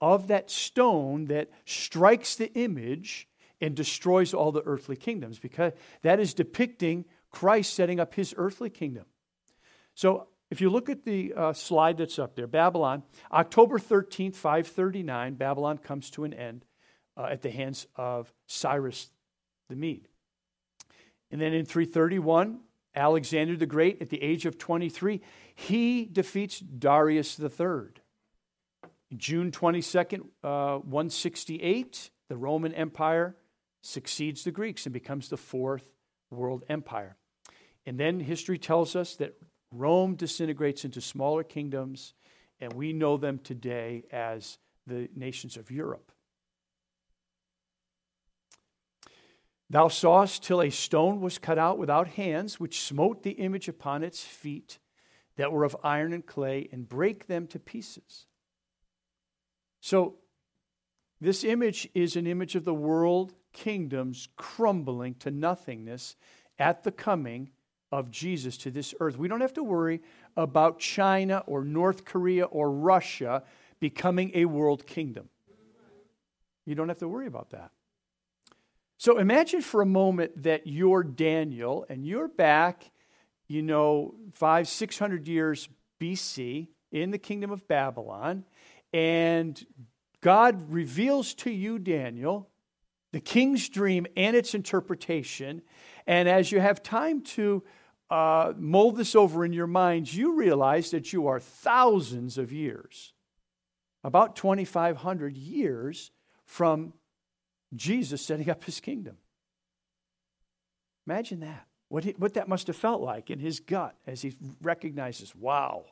of 0.02 0.28
that 0.28 0.50
stone 0.50 1.26
that 1.26 1.50
strikes 1.66 2.36
the 2.36 2.52
image 2.54 3.28
and 3.62 3.76
destroys 3.76 4.34
all 4.34 4.52
the 4.52 4.64
earthly 4.66 4.96
kingdoms, 4.96 5.38
because 5.38 5.74
that 6.02 6.20
is 6.20 6.34
depicting 6.34 7.06
Christ 7.30 7.74
setting 7.74 8.00
up 8.00 8.16
his 8.16 8.34
earthly 8.38 8.70
kingdom. 8.70 9.06
So 9.94 10.28
if 10.50 10.60
you 10.60 10.70
look 10.70 10.90
at 10.90 11.06
the 11.06 11.34
uh, 11.34 11.54
slide 11.54 11.98
that's 11.98 12.20
up 12.20 12.36
there, 12.36 12.48
Babylon, 12.48 13.04
October 13.32 13.78
13th, 13.78 14.36
539, 14.36 15.36
Babylon 15.36 15.78
comes 15.78 16.10
to 16.12 16.24
an 16.24 16.34
end 16.34 16.66
uh, 17.16 17.26
at 17.26 17.42
the 17.42 17.52
hands 17.52 17.88
of 17.96 18.34
Cyrus 18.48 19.12
the 19.70 19.76
Mede. 19.76 20.08
And 21.30 21.40
then 21.40 21.54
in 21.54 21.66
331, 21.66 22.60
Alexander 22.96 23.56
the 23.56 23.66
Great, 23.66 24.02
at 24.02 24.10
the 24.10 24.22
age 24.22 24.46
of 24.46 24.58
23, 24.58 25.22
he 25.56 26.06
defeats 26.06 26.60
Darius 26.60 27.40
III. 27.40 28.01
June 29.18 29.52
22nd, 29.52 30.22
uh, 30.44 30.78
168, 30.78 32.12
the 32.30 32.38
Roman 32.38 32.74
Empire 32.74 33.36
succeeds 33.82 34.44
the 34.44 34.52
Greeks 34.52 34.86
and 34.86 34.94
becomes 34.94 35.30
the 35.30 35.38
fourth 35.38 35.84
world 36.30 36.64
empire. 36.70 37.18
And 37.86 38.00
then 38.00 38.20
history 38.20 38.58
tells 38.58 38.96
us 38.96 39.16
that 39.16 39.36
Rome 39.72 40.16
disintegrates 40.16 40.86
into 40.86 41.02
smaller 41.02 41.44
kingdoms, 41.44 42.14
and 42.60 42.72
we 42.74 42.94
know 42.94 43.18
them 43.18 43.40
today 43.40 44.04
as 44.12 44.58
the 44.88 45.10
nations 45.16 45.58
of 45.58 45.72
Europe. 45.72 46.12
Thou 49.70 49.88
sawest 49.88 50.44
till 50.44 50.62
a 50.62 50.70
stone 50.70 51.22
was 51.22 51.38
cut 51.38 51.58
out 51.58 51.78
without 51.78 52.10
hands, 52.10 52.60
which 52.60 52.82
smote 52.82 53.24
the 53.24 53.32
image 53.32 53.70
upon 53.70 54.04
its 54.04 54.22
feet 54.22 54.80
that 55.38 55.52
were 55.52 55.64
of 55.64 55.78
iron 55.82 56.12
and 56.12 56.26
clay, 56.26 56.68
and 56.72 56.90
brake 56.90 57.28
them 57.28 57.48
to 57.48 57.60
pieces. 57.60 58.28
So, 59.82 60.16
this 61.20 61.44
image 61.44 61.88
is 61.94 62.16
an 62.16 62.26
image 62.26 62.56
of 62.56 62.66
the 62.66 62.74
world 62.74 63.34
kingdoms 63.54 64.30
crumbling 64.38 65.16
to 65.16 65.30
nothingness 65.30 66.16
at 66.58 66.84
the 66.84 66.92
coming 66.92 67.52
of 67.92 68.10
Jesus 68.10 68.58
to 68.58 68.72
this 68.72 68.96
earth. 69.00 69.18
We 69.18 69.28
don't 69.28 69.42
have 69.42 69.54
to 69.54 69.64
worry 69.64 70.02
about 70.38 70.80
China 70.80 71.44
or 71.46 71.64
North 71.64 72.06
Korea 72.06 72.46
or 72.46 72.72
Russia 72.72 73.44
becoming 73.80 74.32
a 74.34 74.46
world 74.46 74.88
kingdom. 74.88 75.30
You 76.66 76.76
don't 76.76 76.88
have 76.88 77.00
to 77.00 77.08
worry 77.08 77.28
about 77.28 77.50
that. 77.50 77.72
So 78.98 79.18
imagine 79.18 79.62
for 79.62 79.82
a 79.82 79.86
moment 79.86 80.44
that 80.44 80.68
you're 80.68 81.04
Daniel 81.04 81.86
and 81.90 82.06
you're 82.06 82.28
back, 82.28 82.92
you 83.48 83.64
know, 83.64 84.14
five, 84.32 84.68
six 84.68 84.98
hundred 85.00 85.28
years 85.28 85.68
BC 86.00 86.68
in 86.92 87.12
the 87.12 87.18
kingdom 87.18 87.52
of 87.52 87.68
Babylon, 87.68 88.46
and 88.94 89.64
God 90.22 90.72
reveals 90.72 91.34
to 91.36 91.52
you, 91.52 91.80
Daniel, 91.80 92.50
the 93.12 93.20
king's 93.20 93.68
dream 93.70 94.06
and 94.16 94.36
its 94.36 94.54
interpretation. 94.54 95.62
And 96.08 96.30
as 96.30 96.52
you 96.52 96.60
have 96.60 96.84
time 96.84 97.22
to 97.22 97.64
uh, 98.10 98.54
mold 98.58 98.98
this 98.98 99.16
over 99.16 99.46
in 99.46 99.54
your 99.54 99.68
minds, 99.68 100.16
you 100.16 100.36
realize 100.36 100.92
that 100.92 101.12
you 101.14 101.28
are 101.28 101.40
thousands 101.40 102.38
of 102.38 102.52
years, 102.52 103.14
about 104.04 104.36
2,500 104.36 105.38
years 105.38 106.12
from 106.46 106.94
Jesus 107.74 108.22
setting 108.26 108.50
up 108.50 108.64
his 108.64 108.80
kingdom. 108.80 109.18
Imagine 111.08 111.40
that. 111.40 111.68
What, 111.88 112.04
he, 112.04 112.12
what 112.12 112.36
that 112.36 112.48
must 112.48 112.68
have 112.68 112.76
felt 112.76 113.02
like 113.02 113.30
in 113.30 113.40
his 113.40 113.60
gut 113.60 113.96
as 114.08 114.22
he 114.22 114.36
recognizes, 114.62 115.36
wow, 115.36 115.86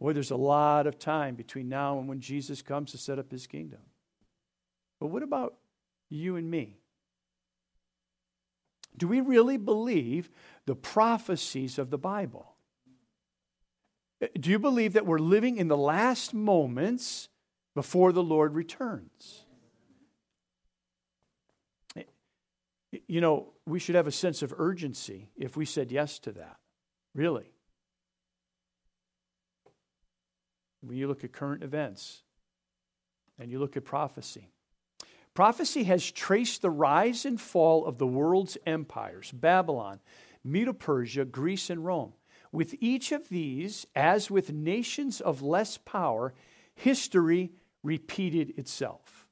boy, 0.00 0.12
there's 0.12 0.30
a 0.30 0.36
lot 0.36 0.86
of 0.86 0.98
time 0.98 1.34
between 1.34 1.68
now 1.68 1.98
and 1.98 2.08
when 2.08 2.20
Jesus 2.20 2.62
comes 2.62 2.92
to 2.92 2.98
set 2.98 3.18
up 3.18 3.30
his 3.30 3.46
kingdom. 3.46 3.80
But 5.00 5.08
what 5.08 5.22
about 5.22 5.54
you 6.08 6.36
and 6.36 6.50
me? 6.50 6.78
Do 8.96 9.06
we 9.06 9.20
really 9.20 9.56
believe 9.56 10.30
the 10.66 10.74
prophecies 10.74 11.78
of 11.78 11.90
the 11.90 11.98
Bible? 11.98 12.54
Uh, 14.20 14.26
do 14.38 14.50
you 14.50 14.58
believe 14.58 14.94
that 14.94 15.06
we're 15.06 15.18
living 15.18 15.56
in 15.56 15.68
the 15.68 15.76
last 15.76 16.34
moments 16.34 17.28
before 17.74 18.12
the 18.12 18.22
Lord 18.22 18.54
returns? 18.54 19.44
You 23.06 23.20
know, 23.20 23.52
we 23.66 23.78
should 23.78 23.94
have 23.94 24.06
a 24.06 24.12
sense 24.12 24.42
of 24.42 24.54
urgency 24.58 25.28
if 25.36 25.56
we 25.56 25.64
said 25.64 25.92
yes 25.92 26.18
to 26.20 26.32
that. 26.32 26.56
Really. 27.14 27.52
When 30.80 30.96
you 30.96 31.08
look 31.08 31.24
at 31.24 31.32
current 31.32 31.62
events 31.62 32.22
and 33.38 33.50
you 33.50 33.58
look 33.58 33.76
at 33.76 33.84
prophecy, 33.84 34.50
prophecy 35.34 35.84
has 35.84 36.10
traced 36.10 36.62
the 36.62 36.70
rise 36.70 37.24
and 37.24 37.40
fall 37.40 37.86
of 37.86 37.98
the 37.98 38.06
world's 38.06 38.56
empires 38.66 39.32
Babylon, 39.32 40.00
Medo 40.44 40.72
Persia, 40.72 41.24
Greece, 41.24 41.70
and 41.70 41.84
Rome. 41.84 42.12
With 42.50 42.74
each 42.80 43.12
of 43.12 43.28
these, 43.28 43.86
as 43.94 44.30
with 44.30 44.52
nations 44.52 45.20
of 45.20 45.42
less 45.42 45.76
power, 45.76 46.32
history 46.74 47.52
repeated 47.82 48.58
itself. 48.58 49.26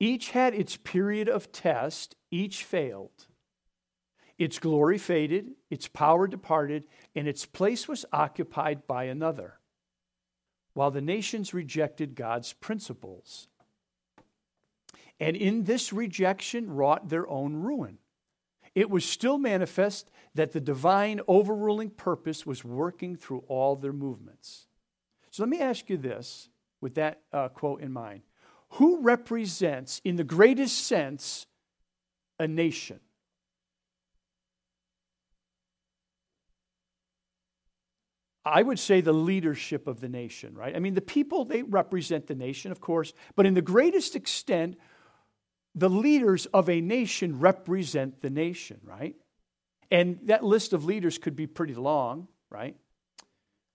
Each 0.00 0.30
had 0.30 0.54
its 0.54 0.76
period 0.76 1.28
of 1.28 1.52
test, 1.52 2.16
each 2.30 2.64
failed. 2.64 3.26
Its 4.42 4.58
glory 4.58 4.98
faded, 4.98 5.52
its 5.70 5.86
power 5.86 6.26
departed, 6.26 6.82
and 7.14 7.28
its 7.28 7.46
place 7.46 7.86
was 7.86 8.04
occupied 8.12 8.88
by 8.88 9.04
another, 9.04 9.60
while 10.74 10.90
the 10.90 11.00
nations 11.00 11.54
rejected 11.54 12.16
God's 12.16 12.52
principles. 12.52 13.46
And 15.20 15.36
in 15.36 15.62
this 15.62 15.92
rejection 15.92 16.74
wrought 16.74 17.08
their 17.08 17.28
own 17.28 17.54
ruin. 17.54 17.98
It 18.74 18.90
was 18.90 19.04
still 19.04 19.38
manifest 19.38 20.10
that 20.34 20.50
the 20.50 20.60
divine 20.60 21.20
overruling 21.28 21.90
purpose 21.90 22.44
was 22.44 22.64
working 22.64 23.14
through 23.14 23.44
all 23.46 23.76
their 23.76 23.92
movements. 23.92 24.66
So 25.30 25.44
let 25.44 25.50
me 25.50 25.60
ask 25.60 25.88
you 25.88 25.96
this 25.96 26.48
with 26.80 26.96
that 26.96 27.20
uh, 27.32 27.48
quote 27.50 27.80
in 27.80 27.92
mind 27.92 28.22
who 28.70 29.02
represents, 29.02 30.00
in 30.02 30.16
the 30.16 30.24
greatest 30.24 30.84
sense, 30.84 31.46
a 32.40 32.48
nation? 32.48 32.98
I 38.44 38.62
would 38.62 38.78
say 38.78 39.00
the 39.00 39.12
leadership 39.12 39.86
of 39.86 40.00
the 40.00 40.08
nation, 40.08 40.54
right? 40.54 40.74
I 40.74 40.80
mean, 40.80 40.94
the 40.94 41.00
people, 41.00 41.44
they 41.44 41.62
represent 41.62 42.26
the 42.26 42.34
nation, 42.34 42.72
of 42.72 42.80
course, 42.80 43.12
but 43.36 43.46
in 43.46 43.54
the 43.54 43.62
greatest 43.62 44.16
extent, 44.16 44.76
the 45.74 45.88
leaders 45.88 46.46
of 46.46 46.68
a 46.68 46.80
nation 46.80 47.38
represent 47.38 48.20
the 48.20 48.30
nation, 48.30 48.80
right? 48.84 49.14
And 49.90 50.18
that 50.24 50.44
list 50.44 50.72
of 50.72 50.84
leaders 50.84 51.18
could 51.18 51.36
be 51.36 51.46
pretty 51.46 51.74
long, 51.74 52.28
right? 52.50 52.76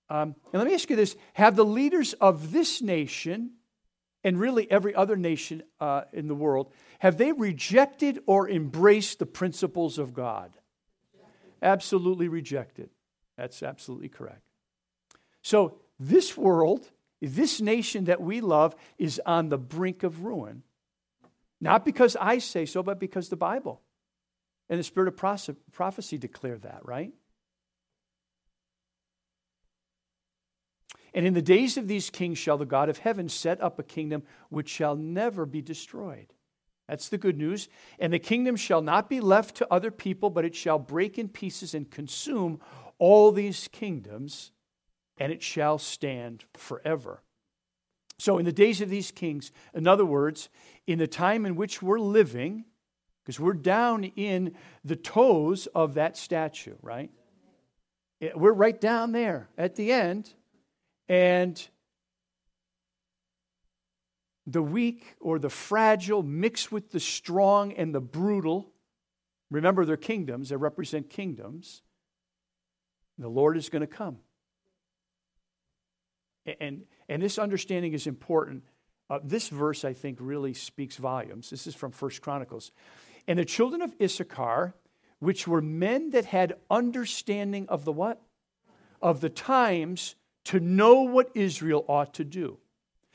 Um, 0.09 0.35
and 0.51 0.61
let 0.61 0.67
me 0.67 0.73
ask 0.73 0.89
you 0.89 0.95
this 0.95 1.15
Have 1.33 1.55
the 1.55 1.65
leaders 1.65 2.13
of 2.13 2.51
this 2.51 2.81
nation 2.81 3.51
and 4.23 4.39
really 4.39 4.69
every 4.69 4.93
other 4.93 5.15
nation 5.15 5.63
uh, 5.79 6.01
in 6.11 6.27
the 6.27 6.35
world, 6.35 6.73
have 6.99 7.17
they 7.17 7.31
rejected 7.31 8.19
or 8.25 8.49
embraced 8.49 9.19
the 9.19 9.25
principles 9.25 9.97
of 9.97 10.13
God? 10.13 10.51
Absolutely 11.61 12.27
rejected. 12.27 12.89
That's 13.37 13.63
absolutely 13.63 14.09
correct. 14.09 14.46
So, 15.47 15.75
this 15.97 16.35
world, 16.35 16.91
this 17.21 17.61
nation 17.61 18.03
that 18.05 18.19
we 18.19 18.41
love, 18.41 18.75
is 18.97 19.21
on 19.25 19.47
the 19.47 19.57
brink 19.57 20.03
of 20.03 20.25
ruin. 20.25 20.61
Not 21.61 21.85
because 21.85 22.17
I 22.19 22.39
say 22.39 22.65
so, 22.65 22.83
but 22.83 22.99
because 22.99 23.29
the 23.29 23.37
Bible 23.37 23.79
and 24.67 24.77
the 24.77 24.83
spirit 24.83 25.07
of 25.07 25.55
prophecy 25.71 26.17
declare 26.17 26.57
that, 26.57 26.81
right? 26.83 27.13
And 31.13 31.25
in 31.25 31.33
the 31.33 31.41
days 31.41 31.77
of 31.77 31.87
these 31.87 32.09
kings 32.09 32.37
shall 32.37 32.57
the 32.57 32.65
God 32.65 32.89
of 32.89 32.97
heaven 32.97 33.29
set 33.29 33.61
up 33.61 33.79
a 33.79 33.83
kingdom 33.83 34.23
which 34.49 34.67
shall 34.67 34.97
never 34.97 35.45
be 35.45 35.61
destroyed. 35.61 36.27
That's 36.89 37.07
the 37.07 37.17
good 37.17 37.37
news. 37.37 37.69
And 37.99 38.11
the 38.11 38.19
kingdom 38.19 38.57
shall 38.57 38.81
not 38.81 39.09
be 39.09 39.21
left 39.21 39.55
to 39.55 39.73
other 39.73 39.91
people, 39.91 40.29
but 40.29 40.43
it 40.43 40.55
shall 40.55 40.77
break 40.77 41.17
in 41.17 41.29
pieces 41.29 41.73
and 41.73 41.89
consume 41.89 42.59
all 42.99 43.31
these 43.31 43.69
kingdoms, 43.69 44.51
and 45.17 45.31
it 45.31 45.41
shall 45.41 45.77
stand 45.77 46.45
forever. 46.53 47.21
So, 48.19 48.37
in 48.37 48.45
the 48.45 48.51
days 48.51 48.81
of 48.81 48.89
these 48.89 49.11
kings, 49.11 49.51
in 49.73 49.87
other 49.87 50.05
words, 50.05 50.49
in 50.87 50.97
the 50.99 51.07
time 51.07 51.45
in 51.45 51.55
which 51.55 51.81
we're 51.81 51.99
living, 51.99 52.65
because 53.23 53.39
we're 53.39 53.53
down 53.53 54.05
in 54.05 54.55
the 54.83 54.95
toes 54.95 55.67
of 55.75 55.95
that 55.95 56.17
statue, 56.17 56.75
right? 56.81 57.11
We're 58.35 58.53
right 58.53 58.79
down 58.79 59.11
there 59.11 59.49
at 59.57 59.75
the 59.75 59.91
end. 59.91 60.33
And 61.09 61.65
the 64.45 64.61
weak 64.61 65.17
or 65.19 65.39
the 65.39 65.49
fragile 65.49 66.23
mixed 66.23 66.71
with 66.71 66.91
the 66.91 66.99
strong 66.99 67.73
and 67.73 67.93
the 67.93 67.99
brutal. 67.99 68.71
Remember, 69.51 69.85
they're 69.85 69.97
kingdoms, 69.97 70.49
they 70.49 70.55
represent 70.55 71.09
kingdoms. 71.09 71.81
The 73.17 73.27
Lord 73.27 73.57
is 73.57 73.69
going 73.69 73.81
to 73.81 73.87
come. 73.87 74.19
And, 76.59 76.83
and 77.09 77.21
this 77.21 77.37
understanding 77.37 77.93
is 77.93 78.07
important. 78.07 78.63
Uh, 79.09 79.19
this 79.23 79.49
verse, 79.49 79.85
I 79.85 79.93
think, 79.93 80.17
really 80.21 80.53
speaks 80.53 80.97
volumes. 80.97 81.49
This 81.49 81.67
is 81.67 81.75
from 81.75 81.91
First 81.91 82.21
Chronicles. 82.21 82.71
And 83.27 83.37
the 83.37 83.45
children 83.45 83.81
of 83.81 83.93
Issachar, 84.01 84.73
which 85.19 85.47
were 85.47 85.61
men 85.61 86.11
that 86.11 86.25
had 86.25 86.55
understanding 86.69 87.67
of 87.69 87.85
the 87.85 87.91
what? 87.91 88.21
Of 89.01 89.21
the 89.21 89.29
times 89.29 90.15
to 90.45 90.59
know 90.59 91.01
what 91.01 91.29
Israel 91.35 91.83
ought 91.87 92.13
to 92.15 92.23
do. 92.23 92.57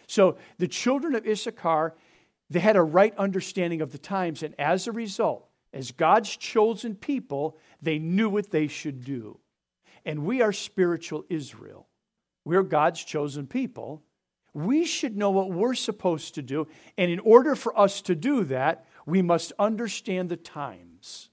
So 0.06 0.36
the 0.58 0.68
children 0.68 1.14
of 1.14 1.26
Issachar, 1.26 1.94
they 2.50 2.60
had 2.60 2.76
a 2.76 2.82
right 2.82 3.16
understanding 3.16 3.80
of 3.80 3.92
the 3.92 3.98
times, 3.98 4.42
and 4.42 4.54
as 4.58 4.86
a 4.86 4.92
result, 4.92 5.48
as 5.72 5.90
God's 5.90 6.36
chosen 6.36 6.94
people, 6.94 7.56
they 7.80 7.98
knew 7.98 8.28
what 8.28 8.50
they 8.50 8.66
should 8.68 9.04
do. 9.04 9.38
And 10.04 10.24
we 10.24 10.42
are 10.42 10.52
spiritual 10.52 11.24
Israel. 11.30 11.86
We're 12.44 12.62
God's 12.62 13.02
chosen 13.02 13.46
people. 13.46 14.02
We 14.54 14.84
should 14.84 15.16
know 15.16 15.30
what 15.30 15.50
we're 15.50 15.74
supposed 15.74 16.34
to 16.34 16.42
do. 16.42 16.66
And 16.98 17.10
in 17.10 17.20
order 17.20 17.54
for 17.54 17.78
us 17.78 18.02
to 18.02 18.14
do 18.14 18.44
that, 18.44 18.86
we 19.06 19.22
must 19.22 19.52
understand 19.58 20.28
the 20.28 20.36
times. 20.36 21.30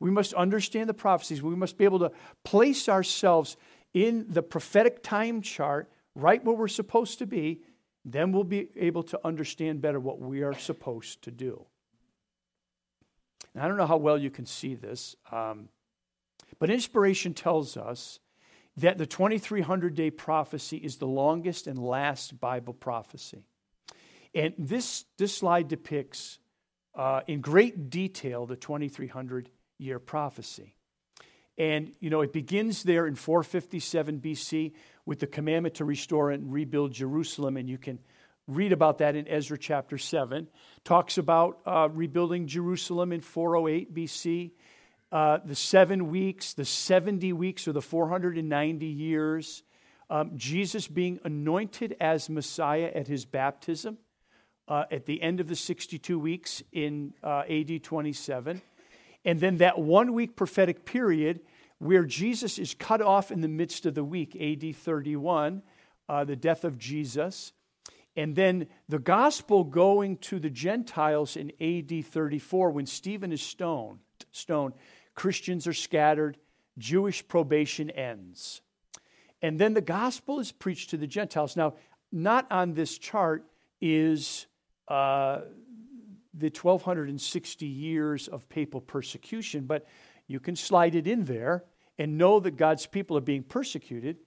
We 0.00 0.10
must 0.10 0.34
understand 0.34 0.88
the 0.88 0.94
prophecies. 0.94 1.42
We 1.42 1.54
must 1.54 1.78
be 1.78 1.84
able 1.84 2.00
to 2.00 2.12
place 2.44 2.88
ourselves 2.88 3.56
in 3.94 4.26
the 4.28 4.42
prophetic 4.42 5.02
time 5.02 5.42
chart, 5.42 5.90
right 6.14 6.42
where 6.44 6.56
we're 6.56 6.68
supposed 6.68 7.18
to 7.18 7.26
be, 7.26 7.60
then 8.04 8.32
we'll 8.32 8.44
be 8.44 8.68
able 8.76 9.02
to 9.04 9.20
understand 9.24 9.80
better 9.80 10.00
what 10.00 10.18
we 10.18 10.42
are 10.42 10.58
supposed 10.58 11.22
to 11.22 11.30
do. 11.30 11.64
I 13.58 13.68
don't 13.68 13.76
know 13.76 13.86
how 13.86 13.98
well 13.98 14.16
you 14.16 14.30
can 14.30 14.46
see 14.46 14.74
this, 14.74 15.14
um, 15.30 15.68
but 16.58 16.70
inspiration 16.70 17.34
tells 17.34 17.76
us 17.76 18.18
that 18.78 18.98
the 18.98 19.06
2300 19.06 19.94
day 19.94 20.10
prophecy 20.10 20.76
is 20.76 20.96
the 20.96 21.06
longest 21.06 21.66
and 21.66 21.78
last 21.78 22.40
Bible 22.40 22.74
prophecy. 22.74 23.44
And 24.34 24.54
this, 24.58 25.04
this 25.18 25.36
slide 25.36 25.68
depicts 25.68 26.38
uh, 26.94 27.20
in 27.26 27.40
great 27.40 27.90
detail 27.90 28.46
the 28.46 28.56
2300 28.56 29.50
year 29.78 29.98
prophecy. 29.98 30.74
And, 31.58 31.92
you 32.00 32.08
know, 32.08 32.22
it 32.22 32.32
begins 32.32 32.82
there 32.82 33.06
in 33.06 33.14
457 33.14 34.20
BC 34.20 34.72
with 35.04 35.20
the 35.20 35.26
commandment 35.26 35.76
to 35.76 35.84
restore 35.84 36.30
and 36.30 36.50
rebuild 36.50 36.92
Jerusalem. 36.92 37.58
And 37.58 37.68
you 37.68 37.76
can 37.76 37.98
read 38.46 38.72
about 38.72 38.98
that 38.98 39.16
in 39.16 39.28
Ezra 39.28 39.58
chapter 39.58 39.98
7. 39.98 40.48
Talks 40.84 41.18
about 41.18 41.60
uh, 41.66 41.88
rebuilding 41.92 42.46
Jerusalem 42.46 43.12
in 43.12 43.20
408 43.20 43.94
BC. 43.94 44.52
Uh, 45.12 45.38
the 45.44 45.54
seven 45.54 46.10
weeks, 46.10 46.54
the 46.54 46.64
70 46.64 47.34
weeks, 47.34 47.68
or 47.68 47.72
the 47.72 47.82
490 47.82 48.86
years. 48.86 49.62
Um, 50.08 50.32
Jesus 50.36 50.88
being 50.88 51.20
anointed 51.22 51.94
as 52.00 52.30
Messiah 52.30 52.90
at 52.94 53.08
his 53.08 53.26
baptism 53.26 53.98
uh, 54.68 54.84
at 54.90 55.04
the 55.04 55.20
end 55.20 55.38
of 55.38 55.48
the 55.48 55.54
62 55.54 56.18
weeks 56.18 56.62
in 56.72 57.12
uh, 57.22 57.42
AD 57.46 57.82
27. 57.82 58.62
And 59.26 59.38
then 59.38 59.58
that 59.58 59.78
one 59.78 60.14
week 60.14 60.34
prophetic 60.34 60.86
period 60.86 61.40
where 61.78 62.04
Jesus 62.04 62.58
is 62.58 62.72
cut 62.72 63.02
off 63.02 63.30
in 63.30 63.42
the 63.42 63.48
midst 63.48 63.84
of 63.84 63.94
the 63.94 64.04
week, 64.04 64.34
AD 64.40 64.74
31, 64.74 65.62
uh, 66.08 66.24
the 66.24 66.36
death 66.36 66.64
of 66.64 66.78
Jesus. 66.78 67.52
And 68.16 68.34
then 68.34 68.66
the 68.88 68.98
gospel 68.98 69.64
going 69.64 70.16
to 70.18 70.38
the 70.38 70.48
Gentiles 70.48 71.36
in 71.36 71.52
AD 71.60 72.06
34 72.06 72.70
when 72.70 72.86
Stephen 72.86 73.30
is 73.30 73.42
stoned. 73.42 73.98
stoned. 74.30 74.72
Christians 75.14 75.66
are 75.66 75.72
scattered, 75.72 76.38
Jewish 76.78 77.26
probation 77.26 77.90
ends. 77.90 78.62
And 79.42 79.58
then 79.58 79.74
the 79.74 79.80
gospel 79.80 80.38
is 80.40 80.52
preached 80.52 80.90
to 80.90 80.96
the 80.96 81.06
Gentiles. 81.06 81.56
Now, 81.56 81.74
not 82.10 82.50
on 82.50 82.74
this 82.74 82.96
chart 82.98 83.44
is 83.80 84.46
uh, 84.88 85.40
the 86.34 86.50
1260 86.50 87.66
years 87.66 88.28
of 88.28 88.48
papal 88.48 88.80
persecution, 88.80 89.64
but 89.64 89.86
you 90.26 90.40
can 90.40 90.56
slide 90.56 90.94
it 90.94 91.06
in 91.06 91.24
there 91.24 91.64
and 91.98 92.16
know 92.16 92.40
that 92.40 92.56
God's 92.56 92.86
people 92.86 93.16
are 93.16 93.22
being 93.22 93.42
persecuted. 93.42 94.18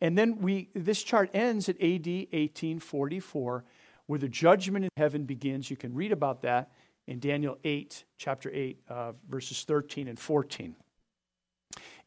And 0.00 0.16
then 0.16 0.38
we, 0.38 0.68
this 0.74 1.02
chart 1.02 1.30
ends 1.34 1.68
at 1.68 1.76
AD 1.76 2.06
1844, 2.06 3.64
where 4.06 4.18
the 4.18 4.28
judgment 4.28 4.84
in 4.84 4.90
heaven 4.96 5.24
begins. 5.24 5.70
You 5.70 5.76
can 5.76 5.94
read 5.94 6.12
about 6.12 6.42
that 6.42 6.70
in 7.10 7.18
Daniel 7.18 7.58
8, 7.64 8.04
chapter 8.18 8.48
8, 8.54 8.78
uh, 8.88 9.12
verses 9.28 9.64
13 9.64 10.06
and 10.06 10.16
14. 10.16 10.76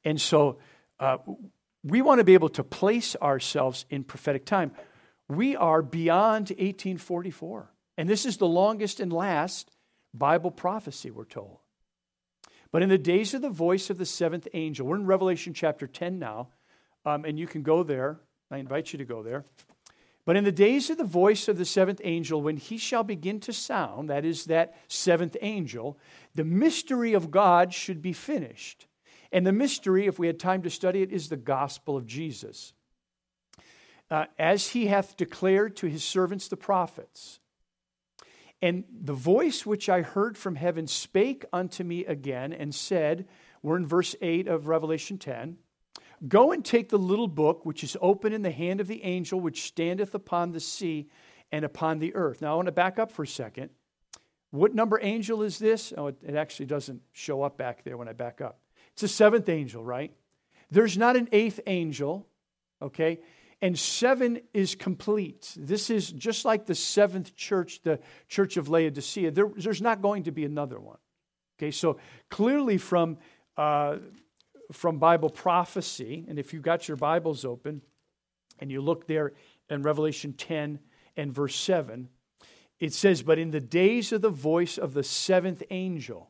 And 0.06 0.20
so 0.20 0.60
uh, 0.98 1.18
we 1.84 2.02
want 2.02 2.20
to 2.20 2.24
be 2.24 2.36
able 2.36 2.48
to 2.50 2.64
place 2.64 3.18
ourselves 3.22 3.86
in 3.90 4.06
prophetic 4.06 4.46
time. 4.46 4.72
We 5.28 5.58
are 5.58 5.82
beyond 5.82 6.52
1844. 6.52 7.70
And 7.98 8.08
this 8.08 8.26
is 8.26 8.38
the 8.38 8.48
longest 8.48 9.02
and 9.02 9.12
last 9.12 9.70
Bible 10.14 10.52
prophecy, 10.52 11.12
we're 11.12 11.26
told. 11.26 11.58
But 12.72 12.82
in 12.82 12.88
the 12.88 12.98
days 12.98 13.34
of 13.34 13.42
the 13.42 13.50
voice 13.50 13.90
of 13.90 13.98
the 13.98 14.06
seventh 14.06 14.48
angel, 14.54 14.88
we're 14.88 14.96
in 14.96 15.06
Revelation 15.06 15.54
chapter 15.54 15.86
10 15.86 16.18
now, 16.18 16.48
um, 17.06 17.26
and 17.26 17.38
you 17.38 17.46
can 17.46 17.62
go 17.62 17.84
there. 17.84 18.22
I 18.50 18.58
invite 18.58 18.94
you 18.94 19.00
to 19.00 19.06
go 19.06 19.22
there. 19.22 19.44
But 20.26 20.38
in 20.38 20.46
the 20.46 20.52
days 20.52 20.90
of 20.90 20.98
the 20.98 21.04
voice 21.04 21.48
of 21.48 21.58
the 21.58 21.66
seventh 21.66 22.00
angel, 22.04 22.42
when 22.42 22.56
he 22.56 22.78
shall 22.78 23.04
begin 23.04 23.40
to 23.42 23.54
sound, 23.54 24.10
that 24.10 24.24
is, 24.24 24.46
that 24.46 24.76
seventh 24.88 25.36
angel, 25.42 25.98
the 26.34 26.46
mystery 26.46 27.14
of 27.14 27.30
God 27.30 27.74
should 27.74 28.02
be 28.02 28.14
finished. 28.14 28.88
And 29.34 29.46
the 29.46 29.52
mystery, 29.52 30.06
if 30.06 30.20
we 30.20 30.28
had 30.28 30.40
time 30.40 30.62
to 30.62 30.70
study 30.70 31.02
it, 31.02 31.12
is 31.12 31.28
the 31.28 31.36
gospel 31.38 31.98
of 31.98 32.06
Jesus. 32.06 32.74
Uh, 34.10 34.26
as 34.40 34.70
he 34.70 34.88
hath 34.88 35.18
declared 35.18 35.76
to 35.78 35.88
his 35.88 36.04
servants 36.04 36.48
the 36.48 36.58
prophets, 36.58 37.40
and 38.62 38.86
the 38.90 39.12
voice 39.12 39.66
which 39.66 39.90
I 39.90 40.04
heard 40.04 40.38
from 40.38 40.56
heaven 40.56 40.88
spake 40.88 41.44
unto 41.52 41.84
me 41.84 42.06
again 42.06 42.54
and 42.54 42.74
said, 42.74 43.28
We're 43.62 43.76
in 43.76 43.86
verse 43.86 44.16
8 44.22 44.48
of 44.48 44.68
Revelation 44.68 45.18
10 45.18 45.58
Go 46.28 46.52
and 46.52 46.64
take 46.64 46.90
the 46.90 46.98
little 46.98 47.28
book 47.28 47.66
which 47.66 47.84
is 47.84 47.98
open 48.02 48.34
in 48.34 48.42
the 48.42 48.52
hand 48.52 48.80
of 48.80 48.88
the 48.88 49.04
angel 49.04 49.40
which 49.40 49.64
standeth 49.64 50.16
upon 50.16 50.52
the 50.52 50.60
sea 50.60 51.10
and 51.52 51.66
upon 51.66 52.00
the 52.00 52.16
earth. 52.16 52.42
Now 52.42 52.54
I 52.54 52.56
want 52.56 52.68
to 52.68 52.72
back 52.72 53.00
up 53.00 53.12
for 53.12 53.24
a 53.24 53.28
second. 53.28 53.70
What 54.52 54.74
number 54.76 55.00
angel 55.02 55.42
is 55.42 55.60
this? 55.60 55.94
Oh, 55.98 56.08
it, 56.08 56.18
it 56.26 56.36
actually 56.36 56.68
doesn't 56.68 57.02
show 57.12 57.42
up 57.42 57.58
back 57.58 57.84
there 57.84 57.98
when 57.98 58.08
I 58.08 58.14
back 58.14 58.42
up. 58.42 58.60
It's 58.94 59.04
a 59.04 59.08
seventh 59.08 59.50
angel, 59.50 59.84
right? 59.84 60.14
There's 60.70 60.98
not 60.98 61.16
an 61.16 61.28
eighth 61.32 61.60
angel, 61.68 62.28
okay? 62.82 63.20
and 63.64 63.80
seven 63.80 64.42
is 64.54 64.76
complete. 64.76 65.54
This 65.58 65.90
is 65.90 66.12
just 66.12 66.44
like 66.44 66.66
the 66.66 66.76
seventh 66.76 67.34
church, 67.38 67.82
the 67.82 67.98
church 68.28 68.58
of 68.58 68.68
Laodicea. 68.68 69.32
There, 69.32 69.50
there's 69.56 69.82
not 69.82 70.02
going 70.02 70.24
to 70.24 70.32
be 70.32 70.44
another 70.44 70.82
one. 70.82 70.98
Okay, 71.58 71.72
so 71.72 71.98
clearly 72.30 72.78
from, 72.78 73.18
uh, 73.56 74.00
from 74.72 74.98
Bible 74.98 75.30
prophecy, 75.30 76.26
and 76.28 76.40
if 76.40 76.54
you've 76.54 76.64
got 76.64 76.88
your 76.88 76.98
Bibles 76.98 77.46
open 77.46 77.82
and 78.60 78.72
you 78.72 78.82
look 78.82 79.08
there 79.08 79.34
in 79.70 79.84
Revelation 79.84 80.34
10 80.34 80.80
and 81.18 81.34
verse 81.34 81.56
7, 81.56 82.10
it 82.80 82.94
says, 82.94 83.22
But 83.22 83.40
in 83.40 83.52
the 83.52 83.60
days 83.60 84.12
of 84.12 84.22
the 84.22 84.30
voice 84.30 84.78
of 84.78 84.94
the 84.94 85.04
seventh 85.04 85.64
angel, 85.70 86.30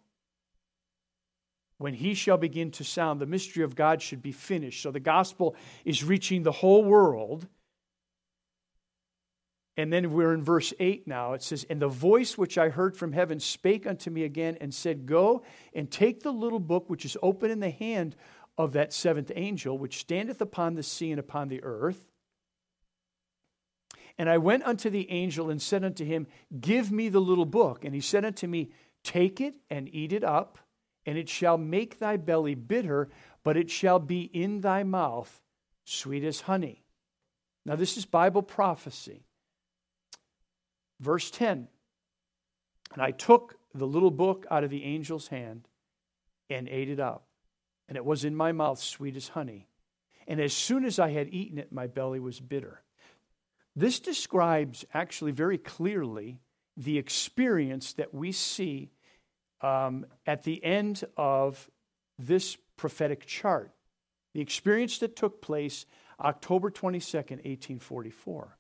when 1.77 1.93
he 1.95 2.13
shall 2.13 2.37
begin 2.37 2.71
to 2.71 2.83
sound, 2.83 3.19
the 3.19 3.25
mystery 3.25 3.63
of 3.63 3.75
God 3.75 4.01
should 4.01 4.21
be 4.21 4.31
finished. 4.31 4.81
So 4.81 4.91
the 4.91 4.99
gospel 4.99 5.55
is 5.83 6.03
reaching 6.03 6.43
the 6.43 6.51
whole 6.51 6.83
world. 6.83 7.47
And 9.75 9.91
then 9.91 10.11
we're 10.13 10.33
in 10.33 10.43
verse 10.43 10.73
8 10.79 11.07
now. 11.07 11.33
It 11.33 11.41
says, 11.41 11.65
And 11.69 11.81
the 11.81 11.87
voice 11.87 12.37
which 12.37 12.57
I 12.57 12.69
heard 12.69 12.95
from 12.95 13.11
heaven 13.11 13.39
spake 13.39 13.87
unto 13.87 14.11
me 14.11 14.23
again 14.23 14.57
and 14.61 14.73
said, 14.73 15.05
Go 15.05 15.43
and 15.73 15.89
take 15.89 16.21
the 16.21 16.31
little 16.31 16.59
book 16.59 16.89
which 16.89 17.05
is 17.05 17.17
open 17.23 17.49
in 17.49 17.59
the 17.59 17.71
hand 17.71 18.15
of 18.57 18.73
that 18.73 18.93
seventh 18.93 19.31
angel, 19.35 19.77
which 19.77 19.97
standeth 19.97 20.41
upon 20.41 20.75
the 20.75 20.83
sea 20.83 21.11
and 21.11 21.19
upon 21.19 21.47
the 21.47 21.63
earth. 21.63 22.05
And 24.19 24.29
I 24.29 24.37
went 24.37 24.63
unto 24.63 24.91
the 24.91 25.09
angel 25.09 25.49
and 25.49 25.59
said 25.59 25.83
unto 25.83 26.05
him, 26.05 26.27
Give 26.59 26.91
me 26.91 27.09
the 27.09 27.19
little 27.19 27.45
book. 27.45 27.83
And 27.83 27.95
he 27.95 28.01
said 28.01 28.25
unto 28.25 28.45
me, 28.45 28.69
Take 29.03 29.41
it 29.41 29.55
and 29.71 29.89
eat 29.93 30.13
it 30.13 30.23
up 30.23 30.59
and 31.05 31.17
it 31.17 31.29
shall 31.29 31.57
make 31.57 31.99
thy 31.99 32.17
belly 32.17 32.55
bitter, 32.55 33.09
but 33.43 33.57
it 33.57 33.69
shall 33.69 33.99
be 33.99 34.21
in 34.21 34.61
thy 34.61 34.83
mouth 34.83 35.41
sweet 35.85 36.23
as 36.23 36.41
honey. 36.41 36.83
Now, 37.65 37.75
this 37.75 37.97
is 37.97 38.05
Bible 38.05 38.41
prophecy. 38.41 39.25
Verse 41.03 41.29
10 41.31 41.67
And 42.93 43.01
I 43.01 43.11
took 43.11 43.57
the 43.75 43.85
little 43.85 44.11
book 44.11 44.45
out 44.49 44.63
of 44.63 44.69
the 44.69 44.85
angel's 44.85 45.27
hand 45.27 45.67
and 46.49 46.69
ate 46.69 46.89
it 46.89 46.99
up, 46.99 47.27
and 47.89 47.97
it 47.97 48.05
was 48.05 48.23
in 48.23 48.35
my 48.35 48.53
mouth 48.53 48.79
sweet 48.79 49.17
as 49.17 49.29
honey. 49.29 49.67
And 50.27 50.39
as 50.39 50.53
soon 50.53 50.85
as 50.85 50.99
I 50.99 51.11
had 51.11 51.27
eaten 51.33 51.57
it, 51.57 51.73
my 51.73 51.87
belly 51.87 52.21
was 52.21 52.39
bitter. 52.39 52.81
This 53.75 53.99
describes 53.99 54.85
actually 54.93 55.33
very 55.33 55.57
clearly 55.57 56.39
the 56.77 56.97
experience 56.97 57.93
that 57.93 58.13
we 58.13 58.31
see 58.31 58.89
um, 59.59 60.05
at 60.25 60.43
the 60.43 60.63
end 60.63 61.03
of 61.17 61.69
this 62.17 62.57
prophetic 62.77 63.25
chart, 63.25 63.71
the 64.33 64.39
experience 64.39 64.99
that 64.99 65.17
took 65.17 65.41
place 65.41 65.85
October 66.21 66.71
22nd, 66.71 67.43
1844. 67.43 68.57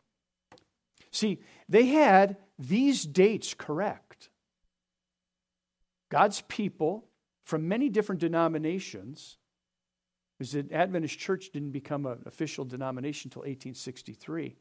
See, 1.13 1.39
they 1.69 1.85
had 1.85 2.37
these 2.59 3.05
dates 3.05 3.53
correct. 3.53 4.29
God's 6.09 6.41
people 6.41 7.07
from 7.45 7.67
many 7.67 7.87
different 7.89 8.19
denominations, 8.19 9.37
because 10.37 10.53
the 10.53 10.67
Adventist 10.71 11.17
church 11.19 11.51
didn't 11.51 11.71
become 11.71 12.05
an 12.05 12.23
official 12.25 12.65
denomination 12.65 13.29
until 13.29 13.41
1863. 13.41 14.55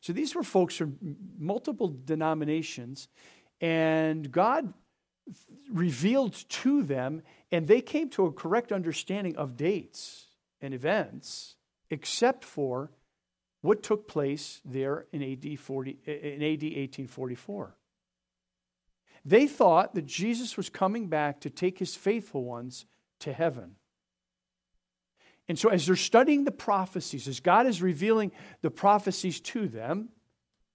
So 0.00 0.12
these 0.12 0.34
were 0.34 0.42
folks 0.42 0.76
from 0.76 0.96
multiple 1.38 1.94
denominations, 2.04 3.08
and 3.60 4.30
God 4.30 4.72
revealed 5.72 6.34
to 6.48 6.82
them, 6.82 7.22
and 7.50 7.66
they 7.66 7.80
came 7.80 8.10
to 8.10 8.26
a 8.26 8.32
correct 8.32 8.70
understanding 8.70 9.36
of 9.36 9.56
dates 9.56 10.26
and 10.60 10.72
events, 10.72 11.56
except 11.90 12.44
for 12.44 12.92
what 13.60 13.82
took 13.82 14.08
place 14.08 14.60
there 14.64 15.06
in 15.12 15.22
AD, 15.22 15.58
40, 15.58 15.98
in 16.06 16.42
AD 16.42 16.62
1844. 16.62 17.76
They 19.24 19.46
thought 19.46 19.94
that 19.94 20.06
Jesus 20.06 20.56
was 20.56 20.70
coming 20.70 21.08
back 21.08 21.40
to 21.40 21.50
take 21.50 21.78
his 21.78 21.96
faithful 21.96 22.44
ones 22.44 22.86
to 23.20 23.32
heaven. 23.32 23.76
And 25.48 25.58
so, 25.58 25.68
as 25.68 25.86
they're 25.86 25.96
studying 25.96 26.44
the 26.44 26.50
prophecies, 26.50 27.28
as 27.28 27.40
God 27.40 27.66
is 27.66 27.82
revealing 27.82 28.32
the 28.62 28.70
prophecies 28.70 29.40
to 29.40 29.68
them, 29.68 30.10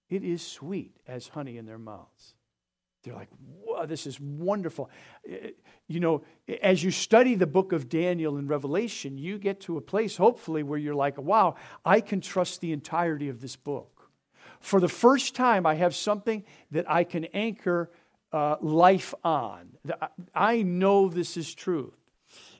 it 0.08 0.24
is 0.24 0.46
sweet 0.46 0.98
as 1.06 1.28
honey 1.28 1.56
in 1.56 1.66
their 1.66 1.78
mouths. 1.78 2.34
They're 3.02 3.14
like, 3.14 3.30
wow, 3.64 3.86
this 3.86 4.06
is 4.06 4.20
wonderful. 4.20 4.90
Eh, 5.28 5.50
you 5.88 6.00
know, 6.00 6.22
as 6.62 6.82
you 6.82 6.90
study 6.90 7.34
the 7.34 7.46
book 7.46 7.72
of 7.72 7.88
Daniel 7.88 8.36
and 8.36 8.48
Revelation, 8.48 9.18
you 9.18 9.38
get 9.38 9.60
to 9.62 9.76
a 9.76 9.80
place, 9.80 10.16
hopefully, 10.16 10.62
where 10.62 10.78
you're 10.78 10.94
like, 10.94 11.18
wow, 11.18 11.56
I 11.84 12.00
can 12.00 12.20
trust 12.20 12.60
the 12.60 12.72
entirety 12.72 13.28
of 13.28 13.40
this 13.40 13.56
book. 13.56 13.88
for 14.60 14.80
the 14.80 14.88
first 14.88 15.34
time, 15.34 15.66
I 15.66 15.74
have 15.74 15.94
something 15.94 16.44
that 16.70 16.88
I 16.88 17.04
can 17.04 17.24
anchor 17.26 17.90
uh, 18.32 18.56
life 18.60 19.12
on. 19.24 19.76
I 20.34 20.62
know 20.62 21.08
this 21.08 21.36
is 21.36 21.52
truth. 21.52 22.01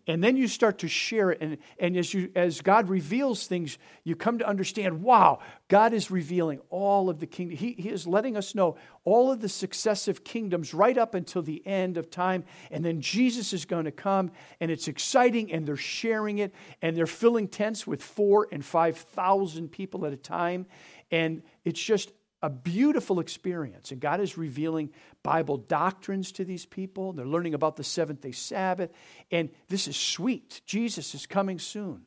And 0.06 0.22
then 0.22 0.36
you 0.36 0.48
start 0.48 0.78
to 0.78 0.88
share 0.88 1.30
it. 1.30 1.38
And, 1.40 1.58
and 1.78 1.96
as, 1.96 2.12
you, 2.12 2.30
as 2.34 2.60
God 2.60 2.88
reveals 2.88 3.46
things, 3.46 3.78
you 4.02 4.16
come 4.16 4.38
to 4.38 4.48
understand 4.48 5.02
wow, 5.02 5.38
God 5.68 5.92
is 5.92 6.10
revealing 6.10 6.60
all 6.70 7.08
of 7.08 7.20
the 7.20 7.26
kingdom. 7.26 7.56
He, 7.56 7.72
he 7.72 7.88
is 7.88 8.06
letting 8.06 8.36
us 8.36 8.54
know 8.54 8.76
all 9.04 9.30
of 9.30 9.40
the 9.40 9.48
successive 9.48 10.24
kingdoms 10.24 10.74
right 10.74 10.98
up 10.98 11.14
until 11.14 11.42
the 11.42 11.64
end 11.64 11.98
of 11.98 12.10
time. 12.10 12.44
And 12.70 12.84
then 12.84 13.00
Jesus 13.00 13.52
is 13.52 13.64
going 13.64 13.84
to 13.84 13.92
come, 13.92 14.32
and 14.58 14.70
it's 14.70 14.88
exciting, 14.88 15.52
and 15.52 15.66
they're 15.66 15.76
sharing 15.76 16.38
it, 16.38 16.52
and 16.80 16.96
they're 16.96 17.06
filling 17.06 17.46
tents 17.46 17.86
with 17.86 18.02
four 18.02 18.48
and 18.50 18.64
5,000 18.64 19.70
people 19.70 20.04
at 20.04 20.12
a 20.12 20.16
time. 20.16 20.66
And 21.12 21.42
it's 21.64 21.82
just 21.82 22.10
a 22.42 22.50
beautiful 22.50 23.20
experience. 23.20 23.92
And 23.92 24.00
God 24.00 24.20
is 24.20 24.36
revealing 24.36 24.90
Bible 25.22 25.58
doctrines 25.58 26.32
to 26.32 26.44
these 26.44 26.66
people. 26.66 27.12
They're 27.12 27.24
learning 27.24 27.54
about 27.54 27.76
the 27.76 27.84
seventh 27.84 28.20
day 28.20 28.32
Sabbath. 28.32 28.90
And 29.30 29.50
this 29.68 29.86
is 29.86 29.96
sweet. 29.96 30.60
Jesus 30.66 31.14
is 31.14 31.26
coming 31.26 31.58
soon. 31.58 32.02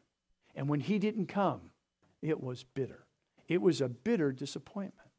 And 0.55 0.67
when 0.67 0.81
he 0.81 0.99
didn't 0.99 1.27
come, 1.27 1.71
it 2.21 2.41
was 2.41 2.63
bitter. 2.63 3.05
It 3.47 3.61
was 3.61 3.81
a 3.81 3.87
bitter 3.87 4.31
disappointment. 4.31 5.09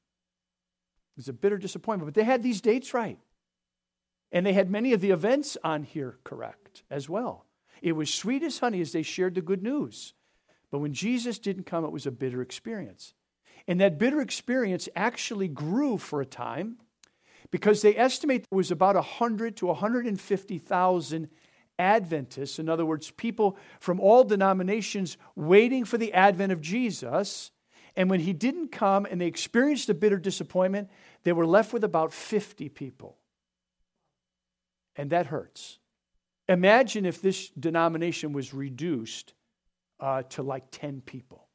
It 1.17 1.21
was 1.21 1.29
a 1.29 1.33
bitter 1.33 1.57
disappointment. 1.57 2.13
But 2.13 2.21
they 2.21 2.25
had 2.25 2.43
these 2.43 2.61
dates 2.61 2.93
right. 2.93 3.19
And 4.33 4.45
they 4.45 4.53
had 4.53 4.71
many 4.71 4.93
of 4.93 5.01
the 5.01 5.13
events 5.13 5.57
on 5.65 5.85
here 5.85 6.19
correct 6.25 6.83
as 6.91 7.09
well. 7.09 7.47
It 7.81 7.93
was 7.93 8.13
sweet 8.13 8.43
as 8.43 8.59
honey 8.59 8.81
as 8.81 8.93
they 8.93 9.03
shared 9.03 9.35
the 9.35 9.41
good 9.41 9.63
news. 9.63 10.15
But 10.71 10.81
when 10.81 10.93
Jesus 10.93 11.39
didn't 11.39 11.65
come, 11.65 11.85
it 11.85 11.93
was 11.93 12.07
a 12.07 12.11
bitter 12.11 12.43
experience. 12.43 13.15
And 13.69 13.81
that 13.81 13.99
bitter 13.99 14.21
experience 14.21 14.89
actually 14.95 15.49
grew 15.49 15.99
for 15.99 16.21
a 16.21 16.27
time 16.27 16.77
because 17.51 17.83
they 17.83 17.97
estimate 17.97 18.47
there 18.51 18.57
was 18.57 18.71
about 18.71 18.95
100 18.95 19.57
to 19.59 19.67
150,000 19.67 21.29
Adventists, 21.79 22.59
in 22.59 22.69
other 22.71 22.87
words, 22.87 23.11
people 23.11 23.59
from 23.81 24.01
all 24.01 24.25
denominations 24.25 25.19
waiting 25.35 25.85
for 25.85 25.99
the 25.99 26.13
advent 26.15 26.51
of 26.51 26.63
Jesus. 26.63 27.51
And 27.95 28.09
when 28.09 28.21
he 28.21 28.33
didn't 28.33 28.73
come 28.73 29.07
and 29.07 29.21
they 29.21 29.27
experienced 29.27 29.91
a 29.91 29.95
bitter 29.95 30.19
disappointment, 30.19 30.89
they 31.25 31.33
were 31.33 31.47
left 31.47 31.73
with 31.73 31.85
about 31.85 32.13
50 32.13 32.71
people. 32.71 33.19
And 34.97 35.11
that 35.11 35.27
hurts. 35.27 35.79
Imagine 36.49 37.05
if 37.05 37.21
this 37.21 37.51
denomination 37.51 38.33
was 38.33 38.55
reduced 38.55 39.35
uh, 40.01 40.23
to 40.31 40.43
like 40.43 40.65
10 40.71 41.03
people 41.03 41.46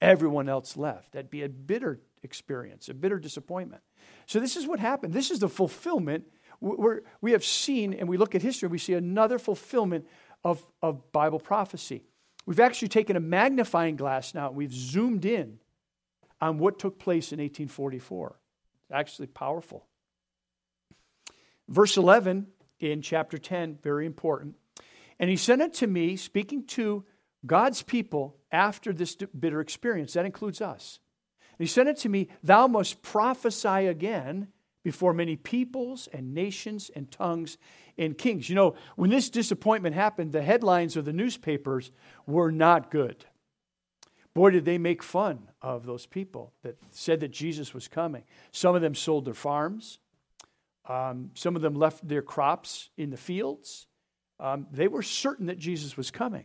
everyone 0.00 0.48
else 0.48 0.76
left. 0.76 1.12
That'd 1.12 1.30
be 1.30 1.42
a 1.42 1.48
bitter 1.48 2.00
experience, 2.22 2.88
a 2.88 2.94
bitter 2.94 3.18
disappointment. 3.18 3.82
So, 4.26 4.40
this 4.40 4.56
is 4.56 4.66
what 4.66 4.80
happened. 4.80 5.12
This 5.12 5.30
is 5.30 5.40
the 5.40 5.48
fulfillment. 5.48 6.24
We're, 6.60 7.00
we 7.20 7.32
have 7.32 7.44
seen, 7.44 7.94
and 7.94 8.08
we 8.08 8.16
look 8.16 8.34
at 8.34 8.42
history, 8.42 8.68
we 8.68 8.78
see 8.78 8.94
another 8.94 9.38
fulfillment 9.38 10.06
of, 10.44 10.64
of 10.82 11.12
Bible 11.12 11.40
prophecy. 11.40 12.04
We've 12.46 12.60
actually 12.60 12.88
taken 12.88 13.16
a 13.16 13.20
magnifying 13.20 13.96
glass 13.96 14.34
now, 14.34 14.48
and 14.48 14.56
we've 14.56 14.72
zoomed 14.72 15.24
in 15.24 15.58
on 16.40 16.58
what 16.58 16.78
took 16.78 16.98
place 16.98 17.32
in 17.32 17.38
1844. 17.38 18.38
It's 18.82 18.92
Actually, 18.92 19.28
powerful. 19.28 19.86
Verse 21.68 21.96
11 21.96 22.46
in 22.80 23.02
chapter 23.02 23.38
10, 23.38 23.78
very 23.82 24.04
important. 24.04 24.56
And 25.18 25.30
he 25.30 25.36
sent 25.36 25.62
it 25.62 25.74
to 25.74 25.86
me, 25.86 26.16
speaking 26.16 26.66
to 26.68 27.04
God's 27.46 27.82
people 27.82 28.36
after 28.50 28.92
this 28.92 29.16
bitter 29.16 29.60
experience. 29.60 30.14
That 30.14 30.26
includes 30.26 30.60
us. 30.60 31.00
And 31.58 31.66
he 31.66 31.70
sent 31.70 31.88
it 31.88 31.96
to 31.98 32.08
me 32.08 32.28
Thou 32.42 32.66
must 32.66 33.02
prophesy 33.02 33.86
again 33.86 34.48
before 34.82 35.14
many 35.14 35.36
peoples 35.36 36.08
and 36.12 36.34
nations 36.34 36.90
and 36.94 37.10
tongues 37.10 37.56
and 37.96 38.16
kings. 38.18 38.48
You 38.48 38.54
know, 38.54 38.74
when 38.96 39.10
this 39.10 39.30
disappointment 39.30 39.94
happened, 39.94 40.32
the 40.32 40.42
headlines 40.42 40.96
of 40.96 41.04
the 41.04 41.12
newspapers 41.12 41.90
were 42.26 42.52
not 42.52 42.90
good. 42.90 43.24
Boy, 44.34 44.50
did 44.50 44.64
they 44.64 44.78
make 44.78 45.02
fun 45.02 45.48
of 45.62 45.86
those 45.86 46.06
people 46.06 46.52
that 46.62 46.76
said 46.90 47.20
that 47.20 47.30
Jesus 47.30 47.72
was 47.72 47.88
coming. 47.88 48.24
Some 48.50 48.74
of 48.74 48.82
them 48.82 48.94
sold 48.94 49.24
their 49.24 49.34
farms, 49.34 49.98
um, 50.86 51.30
some 51.34 51.56
of 51.56 51.62
them 51.62 51.74
left 51.74 52.06
their 52.06 52.20
crops 52.20 52.90
in 52.98 53.10
the 53.10 53.16
fields. 53.16 53.86
Um, 54.40 54.66
they 54.72 54.88
were 54.88 55.02
certain 55.02 55.46
that 55.46 55.58
Jesus 55.58 55.96
was 55.96 56.10
coming. 56.10 56.44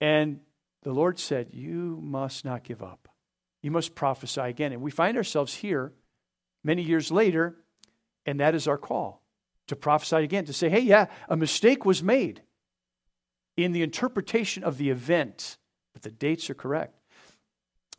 And 0.00 0.40
the 0.82 0.92
Lord 0.92 1.18
said, 1.18 1.48
You 1.52 1.98
must 2.02 2.44
not 2.44 2.64
give 2.64 2.82
up. 2.82 3.08
You 3.62 3.70
must 3.70 3.94
prophesy 3.94 4.40
again. 4.40 4.72
And 4.72 4.80
we 4.80 4.90
find 4.90 5.16
ourselves 5.16 5.54
here 5.54 5.92
many 6.64 6.82
years 6.82 7.10
later, 7.10 7.56
and 8.24 8.40
that 8.40 8.54
is 8.54 8.66
our 8.66 8.78
call 8.78 9.22
to 9.66 9.76
prophesy 9.76 10.16
again, 10.16 10.44
to 10.46 10.52
say, 10.52 10.68
Hey, 10.68 10.80
yeah, 10.80 11.06
a 11.28 11.36
mistake 11.36 11.84
was 11.84 12.02
made 12.02 12.42
in 13.56 13.72
the 13.72 13.82
interpretation 13.82 14.64
of 14.64 14.78
the 14.78 14.90
event, 14.90 15.58
but 15.92 16.02
the 16.02 16.10
dates 16.10 16.48
are 16.48 16.54
correct. 16.54 16.94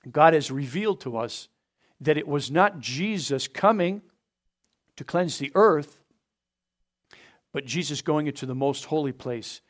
God 0.10 0.34
has 0.34 0.50
revealed 0.50 1.02
to 1.02 1.18
us 1.18 1.48
that 2.00 2.18
it 2.18 2.28
was 2.28 2.50
not 2.50 2.80
Jesus 2.80 3.48
coming 3.48 4.02
to 4.96 5.04
cleanse 5.04 5.38
the 5.38 5.52
earth, 5.54 6.00
but 7.54 7.66
Jesus 7.66 8.02
going 8.02 8.28
into 8.28 8.46
the 8.46 8.56
most 8.56 8.86
holy 8.86 9.12
place 9.12 9.62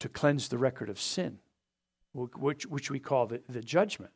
to 0.00 0.08
cleanse 0.08 0.48
the 0.48 0.58
record 0.58 0.90
of 0.90 1.00
sin, 1.00 1.38
which, 2.12 2.66
which 2.66 2.90
we 2.90 2.98
call 2.98 3.26
the, 3.26 3.40
the 3.48 3.60
judgment. 3.60 4.12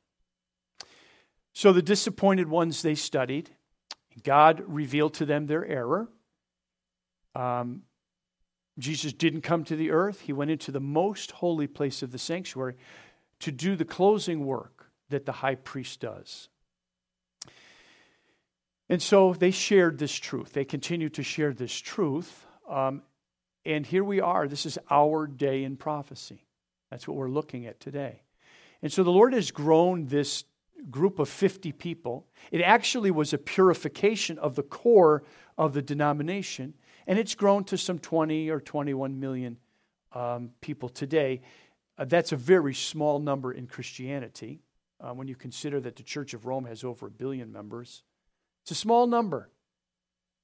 So 1.52 1.72
the 1.72 1.82
disappointed 1.82 2.48
ones 2.48 2.82
they 2.82 2.94
studied, 2.94 3.50
God 4.22 4.62
revealed 4.66 5.14
to 5.14 5.26
them 5.26 5.46
their 5.46 5.64
error. 5.64 6.08
Um, 7.34 7.82
Jesus 8.78 9.12
didn't 9.12 9.42
come 9.42 9.64
to 9.64 9.76
the 9.76 9.90
earth, 9.90 10.22
he 10.22 10.32
went 10.32 10.50
into 10.50 10.72
the 10.72 10.80
most 10.80 11.32
holy 11.32 11.66
place 11.66 12.02
of 12.02 12.12
the 12.12 12.18
sanctuary 12.18 12.76
to 13.40 13.52
do 13.52 13.76
the 13.76 13.84
closing 13.84 14.46
work 14.46 14.90
that 15.10 15.26
the 15.26 15.32
high 15.32 15.54
priest 15.54 16.00
does. 16.00 16.48
And 18.88 19.00
so 19.00 19.34
they 19.34 19.50
shared 19.50 19.98
this 19.98 20.12
truth. 20.12 20.52
They 20.52 20.64
continue 20.64 21.08
to 21.10 21.22
share 21.22 21.52
this 21.52 21.72
truth. 21.72 22.46
Um, 22.68 23.02
and 23.64 23.84
here 23.86 24.04
we 24.04 24.20
are. 24.20 24.48
This 24.48 24.66
is 24.66 24.78
our 24.90 25.26
day 25.26 25.64
in 25.64 25.76
prophecy. 25.76 26.46
That's 26.90 27.06
what 27.06 27.16
we're 27.16 27.28
looking 27.28 27.66
at 27.66 27.80
today. 27.80 28.22
And 28.82 28.92
so 28.92 29.02
the 29.02 29.10
Lord 29.10 29.32
has 29.34 29.50
grown 29.50 30.06
this 30.06 30.44
group 30.90 31.18
of 31.18 31.28
50 31.28 31.72
people. 31.72 32.26
It 32.50 32.62
actually 32.62 33.10
was 33.10 33.32
a 33.32 33.38
purification 33.38 34.38
of 34.38 34.54
the 34.54 34.62
core 34.62 35.24
of 35.58 35.74
the 35.74 35.82
denomination, 35.82 36.74
and 37.06 37.18
it's 37.18 37.34
grown 37.34 37.64
to 37.64 37.76
some 37.76 37.98
20 37.98 38.50
or 38.50 38.60
21 38.60 39.20
million 39.20 39.58
um, 40.12 40.50
people 40.60 40.88
today. 40.88 41.42
Uh, 41.98 42.06
that's 42.06 42.32
a 42.32 42.36
very 42.36 42.74
small 42.74 43.18
number 43.18 43.52
in 43.52 43.66
Christianity 43.66 44.62
uh, 45.00 45.12
when 45.12 45.28
you 45.28 45.36
consider 45.36 45.80
that 45.80 45.96
the 45.96 46.02
Church 46.02 46.32
of 46.34 46.46
Rome 46.46 46.64
has 46.64 46.82
over 46.82 47.08
a 47.08 47.10
billion 47.10 47.52
members. 47.52 48.02
It's 48.62 48.70
a 48.70 48.74
small 48.74 49.06
number, 49.06 49.50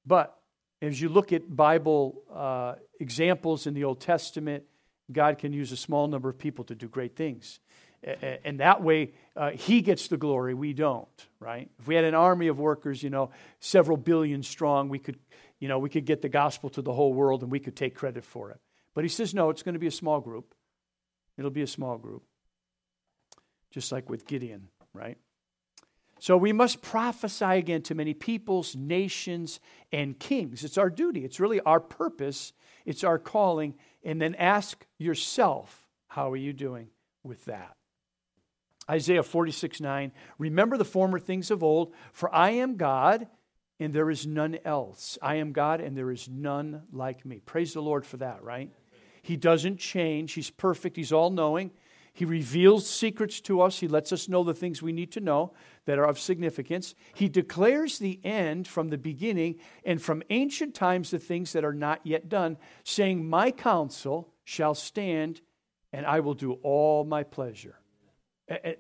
but 0.05 0.39
as 0.83 1.01
you 1.01 1.09
look 1.09 1.33
at 1.33 1.55
Bible 1.55 2.23
uh, 2.33 2.75
examples 3.01 3.67
in 3.67 3.75
the 3.75 3.85
Old 3.85 4.01
Testament, 4.01 4.65
God 5.11 5.39
can 5.39 5.53
use 5.53 5.73
a 5.73 5.77
small 5.77 6.09
number 6.09 6.29
of 6.29 6.39
people 6.39 6.65
to 6.65 6.75
do 6.75 6.89
great 6.89 7.17
things. 7.17 7.61
And 8.03 8.61
that 8.61 8.83
way, 8.83 9.15
uh, 9.35 9.51
He 9.51 9.81
gets 9.81 10.09
the 10.09 10.17
glory, 10.17 10.55
we 10.55 10.73
don't, 10.73 11.09
right? 11.41 11.69
If 11.81 11.89
we 11.89 11.95
had 11.95 12.05
an 12.05 12.15
army 12.15 12.49
of 12.49 12.59
workers, 12.59 13.03
you 13.03 13.11
know, 13.11 13.31
several 13.59 13.97
billion 13.97 14.43
strong, 14.43 14.89
we 14.89 14.99
could, 14.99 15.19
you 15.59 15.69
know, 15.69 15.79
we 15.79 15.89
could 15.89 16.05
get 16.05 16.23
the 16.23 16.29
gospel 16.29 16.71
to 16.71 16.83
the 16.83 16.93
whole 16.93 17.13
world 17.13 17.43
and 17.43 17.51
we 17.51 17.59
could 17.59 17.75
take 17.75 17.95
credit 17.95 18.25
for 18.25 18.51
it. 18.51 18.61
But 18.95 19.05
He 19.05 19.09
says, 19.09 19.35
no, 19.35 19.51
it's 19.51 19.63
going 19.63 19.75
to 19.75 19.81
be 19.81 19.87
a 19.87 19.93
small 19.93 20.21
group. 20.21 20.55
It'll 21.39 21.51
be 21.51 21.63
a 21.63 21.67
small 21.67 21.99
group. 21.99 22.23
Just 23.71 23.91
like 23.91 24.09
with 24.09 24.27
Gideon, 24.27 24.69
right? 24.93 25.19
So 26.19 26.37
we 26.37 26.53
must 26.53 26.81
prophesy 26.81 27.45
again 27.45 27.83
to 27.83 27.95
many 27.95 28.15
peoples, 28.15 28.75
nations, 28.75 29.61
and 29.93 30.19
kings. 30.19 30.65
It's 30.65 30.79
our 30.79 30.89
duty. 30.89 31.25
It's 31.25 31.41
really 31.41 31.61
our 31.61 31.81
purpose. 31.81 32.53
It's 32.87 33.05
our 33.05 33.19
calling. 33.19 33.75
And 34.03 34.21
then 34.21 34.35
ask 34.37 34.87
yourself, 34.99 35.87
how 36.09 36.31
are 36.31 36.37
you 36.37 36.53
doing 36.53 36.89
with 37.23 37.45
that? 37.47 37.77
Isaiah 38.89 39.23
46 39.23 39.81
9. 39.81 40.13
Remember 40.39 40.77
the 40.77 40.85
former 40.85 41.19
things 41.19 41.51
of 41.51 41.63
old, 41.63 41.93
for 42.13 42.35
I 42.35 42.51
am 42.51 42.77
God 42.77 43.27
and 43.79 43.93
there 43.93 44.11
is 44.11 44.27
none 44.27 44.59
else. 44.65 45.19
I 45.21 45.37
am 45.37 45.53
God 45.53 45.81
and 45.81 45.97
there 45.97 46.11
is 46.11 46.29
none 46.29 46.83
like 46.93 47.27
me. 47.27 47.41
Praise 47.45 47.75
the 47.75 47.83
Lord 47.83 48.07
for 48.07 48.17
that, 48.19 48.43
right? 48.43 48.71
He 49.23 49.37
doesn't 49.37 49.79
change. 49.79 50.33
He's 50.33 50.51
perfect. 50.51 50.97
He's 50.97 51.13
all 51.13 51.31
knowing. 51.31 51.73
He 52.13 52.25
reveals 52.25 52.89
secrets 52.89 53.41
to 53.43 53.61
us. 53.61 53.81
He 53.81 53.89
lets 53.89 54.13
us 54.13 54.29
know 54.29 54.45
the 54.45 54.55
things 54.55 54.81
we 54.81 54.93
need 54.93 55.13
to 55.13 55.21
know 55.21 55.53
that 55.87 55.99
are 55.99 56.07
of 56.07 56.19
significance. 56.19 56.95
He 57.15 57.29
declares 57.29 57.99
the 57.99 58.21
end 58.25 58.69
from 58.69 58.91
the 58.91 58.99
beginning 58.99 59.57
and 59.85 60.01
from 60.03 60.23
ancient 60.31 60.75
times 60.75 61.11
the 61.11 61.19
things 61.19 61.53
that 61.53 61.65
are 61.65 61.73
not 61.73 62.01
yet 62.05 62.29
done, 62.29 62.59
saying, 62.85 63.29
My 63.29 63.51
counsel 63.51 64.33
shall 64.45 64.75
stand 64.75 65.41
and 65.93 66.05
I 66.05 66.21
will 66.21 66.35
do 66.35 66.55
all 66.63 67.05
my 67.05 67.23
pleasure. 67.23 67.79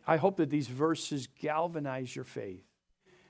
I 0.06 0.16
hope 0.16 0.36
that 0.36 0.50
these 0.50 0.68
verses 0.68 1.28
galvanize 1.40 2.14
your 2.14 2.24
faith. 2.24 2.62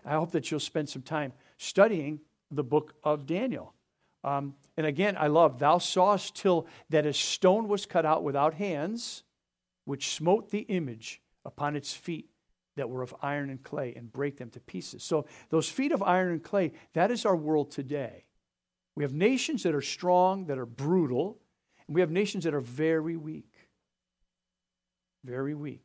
I 0.05 0.15
hope 0.15 0.33
that 0.33 0.51
you'll 0.51 0.61
spend 0.61 0.89
some 0.89 1.03
time 1.03 1.33
studying 1.57 2.21
the 2.51 2.65
book 2.65 2.95
of 3.05 3.27
Daniel. 3.27 3.75
Um, 4.25 4.55
and 4.77 4.87
again, 4.87 5.17
I 5.19 5.29
love, 5.29 5.59
thou 5.59 5.79
sawest 5.79 6.35
till 6.35 6.67
that 6.91 7.07
a 7.07 7.13
stone 7.13 7.69
was 7.69 7.87
cut 7.87 8.05
out 8.05 8.23
without 8.23 8.55
hands, 8.55 9.23
which 9.85 10.15
smote 10.15 10.51
the 10.51 10.61
image 10.61 11.23
upon 11.45 11.77
its 11.77 11.95
feet 11.95 12.29
that 12.77 12.89
were 12.89 13.03
of 13.03 13.15
iron 13.23 13.51
and 13.51 13.63
clay 13.63 13.95
and 13.97 14.13
break 14.13 14.37
them 14.37 14.51
to 14.51 14.61
pieces. 14.61 15.03
So, 15.03 15.27
those 15.51 15.69
feet 15.69 15.93
of 15.93 16.03
iron 16.03 16.33
and 16.33 16.43
clay, 16.43 16.73
that 16.93 17.11
is 17.11 17.25
our 17.25 17.37
world 17.37 17.71
today. 17.71 18.25
We 18.95 19.05
have 19.05 19.13
nations 19.13 19.63
that 19.65 19.75
are 19.75 19.83
strong, 19.83 20.47
that 20.47 20.59
are 20.59 20.67
brutal, 20.67 21.39
and 21.87 21.95
we 21.95 22.01
have 22.01 22.11
nations 22.11 22.45
that 22.45 22.55
are 22.55 22.61
very 22.61 23.17
weak. 23.17 23.53
Very 25.25 25.55
weak. 25.55 25.85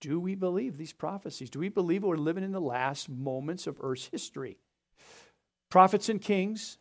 Do 0.00 0.20
we 0.20 0.34
believe 0.34 0.76
these 0.76 0.92
prophecies? 0.92 1.50
Do 1.50 1.58
we 1.58 1.68
believe 1.68 2.02
we're 2.04 2.16
living 2.16 2.44
in 2.44 2.52
the 2.52 2.60
last 2.60 3.08
moments 3.08 3.66
of 3.66 3.78
Earth's 3.80 4.06
history? 4.06 4.58
Prophets 5.70 6.08
and 6.08 6.20
Kings 6.20 6.78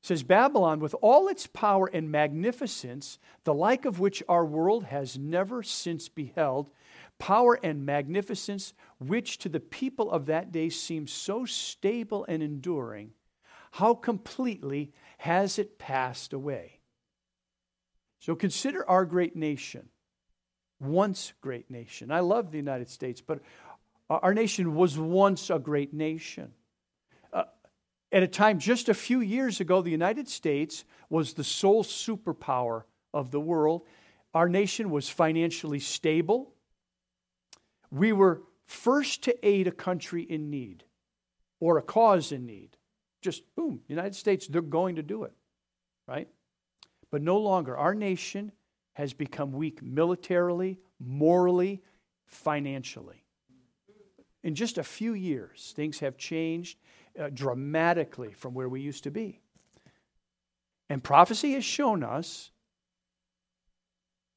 says 0.00 0.22
Babylon, 0.22 0.80
with 0.80 0.94
all 1.02 1.28
its 1.28 1.46
power 1.46 1.90
and 1.92 2.10
magnificence, 2.10 3.18
the 3.44 3.54
like 3.54 3.84
of 3.84 3.98
which 3.98 4.22
our 4.28 4.44
world 4.44 4.84
has 4.84 5.18
never 5.18 5.62
since 5.62 6.08
beheld, 6.08 6.70
power 7.18 7.58
and 7.62 7.84
magnificence 7.84 8.72
which 8.98 9.38
to 9.38 9.48
the 9.48 9.60
people 9.60 10.10
of 10.10 10.26
that 10.26 10.52
day 10.52 10.68
seemed 10.68 11.10
so 11.10 11.44
stable 11.44 12.24
and 12.28 12.42
enduring, 12.42 13.10
how 13.72 13.94
completely 13.94 14.92
has 15.18 15.58
it 15.58 15.78
passed 15.78 16.32
away? 16.32 16.80
So 18.20 18.34
consider 18.34 18.88
our 18.88 19.04
great 19.04 19.36
nation, 19.36 19.88
once 20.80 21.32
great 21.40 21.70
nation. 21.70 22.10
I 22.10 22.20
love 22.20 22.50
the 22.50 22.58
United 22.58 22.88
States, 22.88 23.20
but 23.20 23.40
our 24.10 24.34
nation 24.34 24.74
was 24.74 24.98
once 24.98 25.50
a 25.50 25.58
great 25.58 25.92
nation. 25.92 26.52
Uh, 27.32 27.44
at 28.10 28.22
a 28.22 28.28
time 28.28 28.58
just 28.58 28.88
a 28.88 28.94
few 28.94 29.20
years 29.20 29.60
ago, 29.60 29.82
the 29.82 29.90
United 29.90 30.28
States 30.28 30.84
was 31.10 31.34
the 31.34 31.44
sole 31.44 31.84
superpower 31.84 32.84
of 33.12 33.30
the 33.30 33.40
world. 33.40 33.82
Our 34.34 34.48
nation 34.48 34.90
was 34.90 35.08
financially 35.08 35.80
stable. 35.80 36.52
We 37.90 38.12
were 38.12 38.42
first 38.66 39.22
to 39.24 39.46
aid 39.46 39.66
a 39.66 39.72
country 39.72 40.22
in 40.22 40.50
need 40.50 40.84
or 41.60 41.78
a 41.78 41.82
cause 41.82 42.32
in 42.32 42.46
need. 42.46 42.76
Just 43.20 43.42
boom, 43.56 43.80
United 43.88 44.14
States, 44.14 44.46
they're 44.46 44.62
going 44.62 44.96
to 44.96 45.02
do 45.02 45.24
it, 45.24 45.32
right? 46.06 46.28
But 47.10 47.22
no 47.22 47.38
longer. 47.38 47.76
Our 47.76 47.94
nation 47.94 48.52
has 48.94 49.12
become 49.12 49.52
weak 49.52 49.82
militarily, 49.82 50.78
morally, 51.00 51.82
financially. 52.26 53.24
In 54.44 54.54
just 54.54 54.78
a 54.78 54.84
few 54.84 55.14
years, 55.14 55.72
things 55.74 55.98
have 56.00 56.16
changed 56.16 56.78
uh, 57.18 57.30
dramatically 57.32 58.32
from 58.32 58.54
where 58.54 58.68
we 58.68 58.80
used 58.80 59.04
to 59.04 59.10
be. 59.10 59.40
And 60.88 61.02
prophecy 61.02 61.52
has 61.52 61.64
shown 61.64 62.02
us 62.02 62.50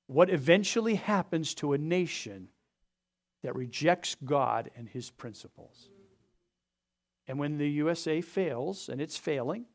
what 0.07 0.29
eventually 0.29 0.95
happens 0.95 1.53
to 1.55 1.73
a 1.73 1.77
nation 1.77 2.49
that 3.43 3.55
rejects 3.55 4.15
God 4.23 4.69
and 4.75 4.87
his 4.87 5.09
principles. 5.09 5.89
And 7.27 7.39
when 7.39 7.57
the 7.57 7.69
USA 7.69 8.21
fails, 8.21 8.89
and 8.89 8.99
it's 8.99 9.17
failing, 9.17 9.65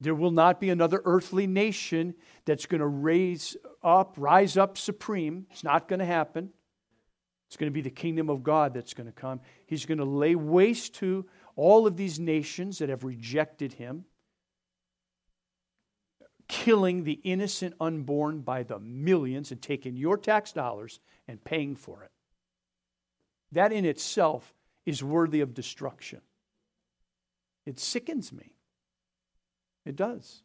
there 0.00 0.14
will 0.14 0.30
not 0.30 0.60
be 0.60 0.70
another 0.70 1.00
earthly 1.04 1.46
nation 1.46 2.14
that's 2.44 2.66
going 2.66 2.80
to 2.80 2.86
raise 2.86 3.56
up, 3.82 4.14
rise 4.16 4.56
up 4.56 4.76
supreme. 4.76 5.46
It's 5.50 5.62
not 5.62 5.88
going 5.88 6.00
to 6.00 6.04
happen. 6.04 6.50
It's 7.46 7.56
going 7.56 7.70
to 7.70 7.74
be 7.74 7.82
the 7.82 7.90
kingdom 7.90 8.28
of 8.30 8.42
God 8.42 8.74
that's 8.74 8.94
going 8.94 9.06
to 9.06 9.12
come. 9.12 9.40
He's 9.66 9.86
going 9.86 9.98
to 9.98 10.04
lay 10.04 10.34
waste 10.34 10.94
to 10.96 11.26
all 11.54 11.86
of 11.86 11.96
these 11.96 12.18
nations 12.18 12.78
that 12.78 12.88
have 12.88 13.04
rejected 13.04 13.74
him, 13.74 14.06
killing 16.48 17.04
the 17.04 17.20
innocent 17.24 17.74
unborn 17.78 18.40
by 18.40 18.62
the 18.62 18.78
millions 18.78 19.52
and 19.52 19.60
taking 19.60 19.96
your 19.96 20.16
tax 20.16 20.52
dollars 20.52 20.98
and 21.28 21.44
paying 21.44 21.76
for 21.76 22.02
it. 22.02 22.10
That 23.52 23.72
in 23.72 23.84
itself 23.84 24.54
is 24.84 25.02
worthy 25.02 25.40
of 25.40 25.54
destruction. 25.54 26.20
It 27.66 27.78
sickens 27.78 28.32
me. 28.32 28.54
It 29.84 29.96
does. 29.96 30.42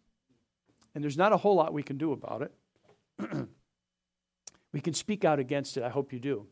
And 0.93 1.03
there's 1.03 1.17
not 1.17 1.33
a 1.33 1.37
whole 1.37 1.55
lot 1.55 1.73
we 1.73 1.83
can 1.83 1.97
do 1.97 2.11
about 2.11 2.41
it. 2.41 2.51
we 4.73 4.81
can 4.81 4.93
speak 4.93 5.25
out 5.25 5.39
against 5.39 5.77
it. 5.77 5.83
I 5.83 5.89
hope 5.89 6.13
you 6.13 6.19
do. 6.19 6.47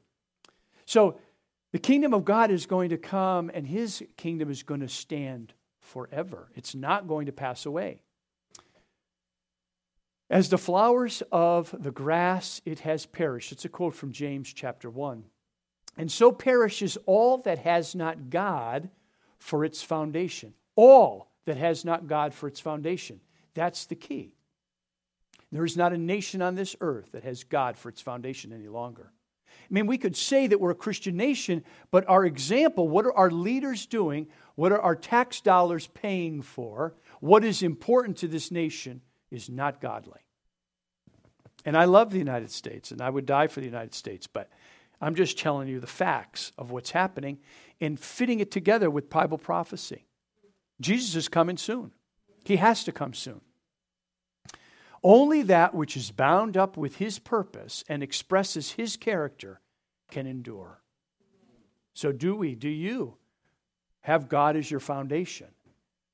So, 0.85 1.17
the 1.71 1.79
kingdom 1.79 2.13
of 2.13 2.23
God 2.23 2.51
is 2.51 2.67
going 2.67 2.91
to 2.91 2.97
come, 2.97 3.51
and 3.53 3.67
his 3.67 4.01
kingdom 4.15 4.49
is 4.49 4.63
going 4.63 4.79
to 4.79 4.87
stand 4.87 5.53
forever. 5.81 6.49
It's 6.55 6.73
not 6.73 7.07
going 7.07 7.25
to 7.25 7.33
pass 7.33 7.65
away. 7.65 7.99
As 10.29 10.49
the 10.49 10.57
flowers 10.57 11.21
of 11.31 11.75
the 11.77 11.91
grass, 11.91 12.61
it 12.65 12.79
has 12.79 13.05
perished. 13.05 13.51
It's 13.51 13.65
a 13.65 13.69
quote 13.69 13.93
from 13.93 14.11
James 14.11 14.53
chapter 14.53 14.89
1. 14.89 15.25
And 15.97 16.11
so 16.11 16.31
perishes 16.31 16.97
all 17.05 17.37
that 17.39 17.59
has 17.59 17.95
not 17.95 18.29
God 18.29 18.89
for 19.37 19.63
its 19.63 19.81
foundation. 19.81 20.53
All 20.75 21.31
that 21.45 21.57
has 21.57 21.85
not 21.85 22.07
God 22.07 22.33
for 22.33 22.47
its 22.47 22.59
foundation. 22.59 23.21
That's 23.53 23.85
the 23.85 23.95
key. 23.95 24.33
There 25.51 25.63
is 25.63 25.77
not 25.77 25.93
a 25.93 25.97
nation 25.97 26.41
on 26.41 26.55
this 26.55 26.75
earth 26.81 27.11
that 27.13 27.23
has 27.23 27.43
God 27.43 27.77
for 27.77 27.89
its 27.89 28.01
foundation 28.01 28.51
any 28.51 28.67
longer. 28.67 29.11
I 29.47 29.73
mean, 29.73 29.87
we 29.87 29.97
could 29.97 30.17
say 30.17 30.47
that 30.47 30.59
we're 30.59 30.71
a 30.71 30.75
Christian 30.75 31.15
nation, 31.15 31.63
but 31.91 32.07
our 32.09 32.25
example, 32.25 32.87
what 32.87 33.05
are 33.05 33.13
our 33.13 33.31
leaders 33.31 33.85
doing? 33.85 34.27
What 34.55 34.71
are 34.71 34.81
our 34.81 34.95
tax 34.95 35.41
dollars 35.41 35.87
paying 35.87 36.41
for? 36.41 36.93
What 37.19 37.43
is 37.43 37.63
important 37.63 38.17
to 38.17 38.27
this 38.27 38.51
nation 38.51 39.01
is 39.31 39.49
not 39.49 39.81
godly. 39.81 40.19
And 41.65 41.75
I 41.75 41.85
love 41.85 42.11
the 42.11 42.19
United 42.19 42.51
States, 42.51 42.91
and 42.91 43.01
I 43.01 43.09
would 43.09 43.25
die 43.25 43.47
for 43.47 43.59
the 43.59 43.65
United 43.65 43.95
States, 43.95 44.27
but 44.27 44.49
I'm 45.01 45.15
just 45.15 45.37
telling 45.37 45.67
you 45.67 45.79
the 45.79 45.87
facts 45.87 46.51
of 46.57 46.71
what's 46.71 46.91
happening 46.91 47.39
and 47.81 47.99
fitting 47.99 48.39
it 48.39 48.51
together 48.51 48.89
with 48.89 49.09
Bible 49.09 49.37
prophecy. 49.37 50.05
Jesus 50.79 51.15
is 51.15 51.27
coming 51.27 51.57
soon. 51.57 51.91
He 52.43 52.57
has 52.57 52.83
to 52.83 52.91
come 52.91 53.13
soon. 53.13 53.41
Only 55.03 55.43
that 55.43 55.75
which 55.75 55.95
is 55.95 56.11
bound 56.11 56.57
up 56.57 56.77
with 56.77 56.97
his 56.97 57.19
purpose 57.19 57.83
and 57.87 58.01
expresses 58.01 58.71
his 58.71 58.97
character 58.97 59.61
can 60.09 60.25
endure. 60.25 60.81
So, 61.93 62.11
do 62.11 62.35
we, 62.35 62.55
do 62.55 62.69
you 62.69 63.15
have 64.01 64.27
God 64.27 64.55
as 64.55 64.69
your 64.69 64.79
foundation? 64.79 65.47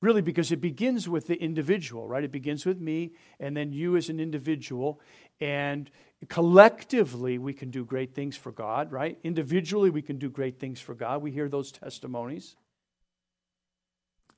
Really, 0.02 0.20
because 0.20 0.50
it 0.50 0.60
begins 0.60 1.08
with 1.08 1.28
the 1.28 1.36
individual, 1.36 2.08
right? 2.08 2.24
It 2.24 2.32
begins 2.32 2.66
with 2.66 2.80
me 2.80 3.12
and 3.38 3.56
then 3.56 3.72
you 3.72 3.96
as 3.96 4.08
an 4.08 4.18
individual. 4.18 5.00
And 5.40 5.88
collectively, 6.28 7.38
we 7.38 7.54
can 7.54 7.70
do 7.70 7.84
great 7.84 8.12
things 8.12 8.36
for 8.36 8.50
God, 8.50 8.90
right? 8.90 9.16
Individually, 9.22 9.90
we 9.90 10.02
can 10.02 10.18
do 10.18 10.28
great 10.28 10.58
things 10.58 10.80
for 10.80 10.96
God. 10.96 11.22
We 11.22 11.30
hear 11.30 11.48
those 11.48 11.70
testimonies. 11.70 12.56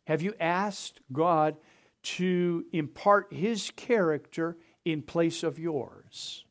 Have 0.06 0.20
you 0.20 0.34
asked 0.38 1.00
God 1.10 1.56
to 2.02 2.66
impart 2.74 3.32
His 3.32 3.72
character 3.74 4.58
in 4.84 5.00
place 5.00 5.42
of 5.42 5.58
yours? 5.58 6.44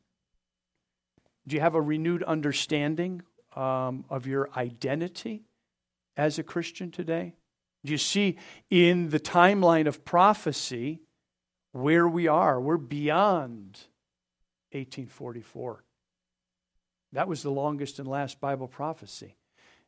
Do 1.46 1.54
you 1.54 1.60
have 1.60 1.76
a 1.76 1.80
renewed 1.80 2.24
understanding 2.24 3.22
um, 3.54 4.06
of 4.10 4.26
your 4.26 4.50
identity 4.56 5.44
as 6.16 6.40
a 6.40 6.42
Christian 6.42 6.90
today? 6.90 7.34
Do 7.84 7.92
you 7.92 7.98
see 7.98 8.38
in 8.70 9.10
the 9.10 9.20
timeline 9.20 9.86
of 9.86 10.04
prophecy 10.04 11.00
where 11.72 12.08
we 12.08 12.28
are? 12.28 12.60
We're 12.60 12.78
beyond 12.78 13.78
1844. 14.72 15.84
That 17.12 17.28
was 17.28 17.42
the 17.42 17.50
longest 17.50 17.98
and 17.98 18.08
last 18.08 18.40
Bible 18.40 18.68
prophecy. 18.68 19.36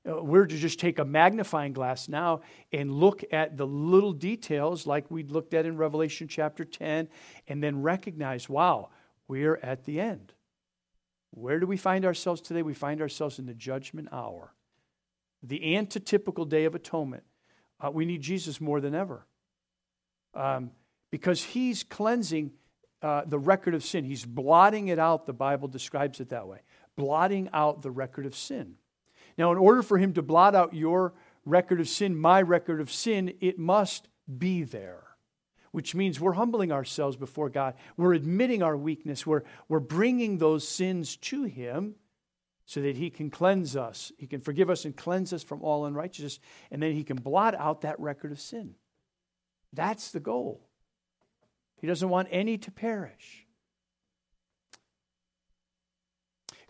Uh, 0.09 0.22
we're 0.22 0.47
to 0.47 0.57
just 0.57 0.78
take 0.78 0.99
a 0.99 1.05
magnifying 1.05 1.72
glass 1.72 2.09
now 2.09 2.42
and 2.72 2.92
look 2.92 3.24
at 3.32 3.57
the 3.57 3.66
little 3.66 4.12
details 4.12 4.86
like 4.86 5.11
we 5.11 5.24
looked 5.24 5.55
at 5.55 5.66
in 5.66 5.76
Revelation 5.76 6.28
chapter 6.28 6.64
10 6.64 7.09
and 7.49 7.62
then 7.62 7.82
recognize, 7.82 8.49
wow, 8.49 8.90
we're 9.26 9.59
at 9.62 9.84
the 9.84 10.01
end. 10.01 10.34
Where 11.30 11.59
do 11.59 11.66
we 11.66 11.76
find 11.76 12.05
ourselves 12.05 12.40
today? 12.40 12.62
We 12.62 12.74
find 12.74 13.01
ourselves 13.01 13.38
in 13.38 13.47
the 13.47 13.55
judgment 13.55 14.09
hour, 14.12 14.55
the 15.42 15.61
antitypical 15.61 16.49
day 16.49 16.64
of 16.64 16.74
atonement. 16.74 17.24
Uh, 17.79 17.91
we 17.91 18.05
need 18.05 18.22
Jesus 18.22 18.61
more 18.61 18.81
than 18.81 18.95
ever 18.95 19.27
um, 20.35 20.70
because 21.11 21.43
he's 21.43 21.83
cleansing 21.83 22.53
uh, 23.03 23.22
the 23.27 23.39
record 23.39 23.74
of 23.74 23.85
sin. 23.85 24.05
He's 24.05 24.24
blotting 24.24 24.89
it 24.89 24.99
out, 24.99 25.27
the 25.27 25.33
Bible 25.33 25.68
describes 25.68 26.20
it 26.20 26.31
that 26.31 26.49
way, 26.49 26.61
blotting 26.97 27.51
out 27.53 27.83
the 27.83 27.91
record 27.91 28.27
of 28.27 28.35
sin. 28.35 28.77
Now, 29.37 29.53
in 29.53 29.59
order 29.59 29.83
for 29.83 29.99
him 29.99 30.14
to 30.14 30.22
blot 30.22 30.55
out 30.55 30.72
your 30.74 31.12
record 31.45 31.81
of 31.81 31.89
sin, 31.89 32.16
my 32.16 32.41
record 32.41 32.81
of 32.81 32.91
sin, 32.91 33.35
it 33.41 33.59
must 33.59 34.09
be 34.39 34.62
there. 34.64 35.05
which 35.77 35.95
means 35.95 36.18
we're 36.18 36.33
humbling 36.33 36.72
ourselves 36.72 37.18
before 37.18 37.51
God. 37.51 37.74
We're 37.99 38.14
admitting 38.14 38.62
our 38.62 38.79
weakness. 38.79 39.27
We're, 39.27 39.43
we're 39.68 39.79
bringing 39.79 40.39
those 40.39 40.66
sins 40.66 41.16
to 41.18 41.43
Him 41.43 41.97
so 42.66 42.82
that 42.82 42.96
He 42.96 43.10
can 43.10 43.30
cleanse 43.30 43.76
us. 43.76 44.12
He 44.18 44.26
can 44.26 44.40
forgive 44.40 44.68
us 44.68 44.84
and 44.84 44.94
cleanse 44.94 45.32
us 45.32 45.42
from 45.42 45.62
all 45.62 45.86
unrighteousness, 45.86 46.40
and 46.70 46.82
then 46.82 46.92
He 46.92 47.04
can 47.04 47.16
blot 47.16 47.54
out 47.54 47.80
that 47.80 47.98
record 47.98 48.32
of 48.32 48.40
sin. 48.40 48.74
That's 49.72 50.10
the 50.10 50.20
goal. 50.20 50.60
He 51.80 51.86
doesn't 51.86 52.08
want 52.08 52.28
any 52.30 52.58
to 52.58 52.70
perish. 52.70 53.46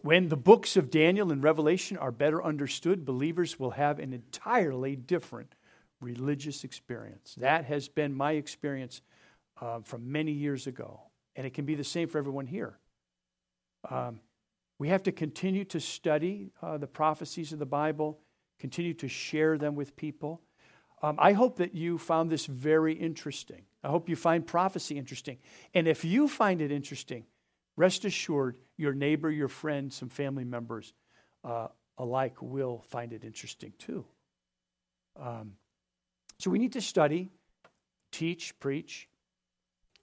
When 0.02 0.28
the 0.28 0.36
books 0.36 0.76
of 0.76 0.90
Daniel 0.90 1.32
and 1.32 1.42
Revelation 1.42 1.96
are 1.96 2.12
better 2.12 2.44
understood, 2.44 3.04
believers 3.04 3.58
will 3.58 3.72
have 3.72 3.98
an 3.98 4.12
entirely 4.12 4.94
different 4.94 5.54
religious 6.00 6.62
experience. 6.62 7.34
That 7.38 7.64
has 7.64 7.88
been 7.88 8.14
my 8.14 8.32
experience 8.32 9.00
uh, 9.60 9.80
from 9.80 10.12
many 10.12 10.32
years 10.32 10.66
ago, 10.66 11.00
and 11.34 11.46
it 11.46 11.54
can 11.54 11.64
be 11.64 11.74
the 11.74 11.84
same 11.84 12.08
for 12.08 12.18
everyone 12.18 12.46
here. 12.46 12.78
Um, 13.90 14.20
we 14.78 14.88
have 14.88 15.02
to 15.04 15.12
continue 15.12 15.64
to 15.66 15.80
study 15.80 16.50
uh, 16.62 16.78
the 16.78 16.86
prophecies 16.86 17.52
of 17.52 17.58
the 17.58 17.66
Bible, 17.66 18.18
continue 18.58 18.94
to 18.94 19.08
share 19.08 19.56
them 19.56 19.74
with 19.74 19.96
people. 19.96 20.42
Um, 21.02 21.16
I 21.18 21.32
hope 21.32 21.56
that 21.56 21.74
you 21.74 21.98
found 21.98 22.30
this 22.30 22.46
very 22.46 22.92
interesting. 22.92 23.62
I 23.82 23.88
hope 23.88 24.08
you 24.08 24.16
find 24.16 24.46
prophecy 24.46 24.98
interesting. 24.98 25.38
And 25.74 25.86
if 25.86 26.04
you 26.04 26.28
find 26.28 26.60
it 26.60 26.72
interesting, 26.72 27.24
rest 27.76 28.04
assured 28.04 28.56
your 28.76 28.92
neighbor, 28.92 29.30
your 29.30 29.48
friend, 29.48 29.92
some 29.92 30.08
family 30.08 30.44
members 30.44 30.92
uh, 31.44 31.68
alike 31.98 32.36
will 32.40 32.82
find 32.88 33.12
it 33.12 33.24
interesting 33.24 33.72
too. 33.78 34.04
Um, 35.18 35.52
so 36.38 36.50
we 36.50 36.58
need 36.58 36.72
to 36.72 36.80
study, 36.80 37.30
teach, 38.12 38.58
preach. 38.60 39.08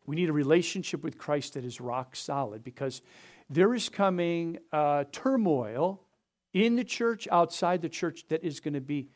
We 0.06 0.16
need 0.16 0.30
a 0.30 0.34
relationship 0.34 1.04
with 1.04 1.18
Christ 1.18 1.54
that 1.54 1.64
is 1.64 1.80
rock 1.80 2.16
solid 2.16 2.64
because 2.64 3.02
there 3.50 3.74
is 3.74 3.90
coming 3.90 4.60
uh, 4.72 5.06
turmoil 5.12 6.02
in 6.54 6.76
the 6.76 6.84
church, 6.84 7.28
outside 7.32 7.82
the 7.82 7.90
church, 7.90 8.26
that 8.30 8.44
is 8.44 8.60
going 8.60 8.76
to 8.76 8.82
be 8.82 9.10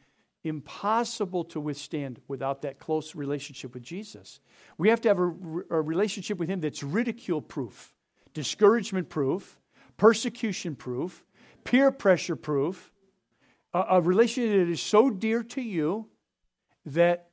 impossible 0.43 1.43
to 1.43 1.59
withstand 1.59 2.19
without 2.28 2.61
that 2.61 2.80
close 2.80 3.15
relationship 3.15 3.73
with 3.73 3.84
Jesus. 3.84 4.39
We 4.78 4.89
have 4.89 5.01
to 5.01 5.09
have 5.09 5.19
a, 5.19 5.34
a 5.69 5.82
relationship 5.82 6.38
with 6.38 6.49
Him 6.49 6.61
that's 6.61 6.84
ridicule 6.84 7.41
proof, 7.41 7.93
discouragement 8.34 9.09
proof, 9.09 9.59
persecution 9.97 10.75
proof, 10.75 11.23
peer 11.63 11.91
pressure 11.91 12.36
proof, 12.36 12.91
a, 13.73 13.84
a 13.91 14.01
relationship 14.01 14.65
that 14.65 14.71
is 14.71 14.82
so 14.82 15.09
dear 15.09 15.43
to 15.43 15.61
you 15.61 16.07
that 16.86 17.30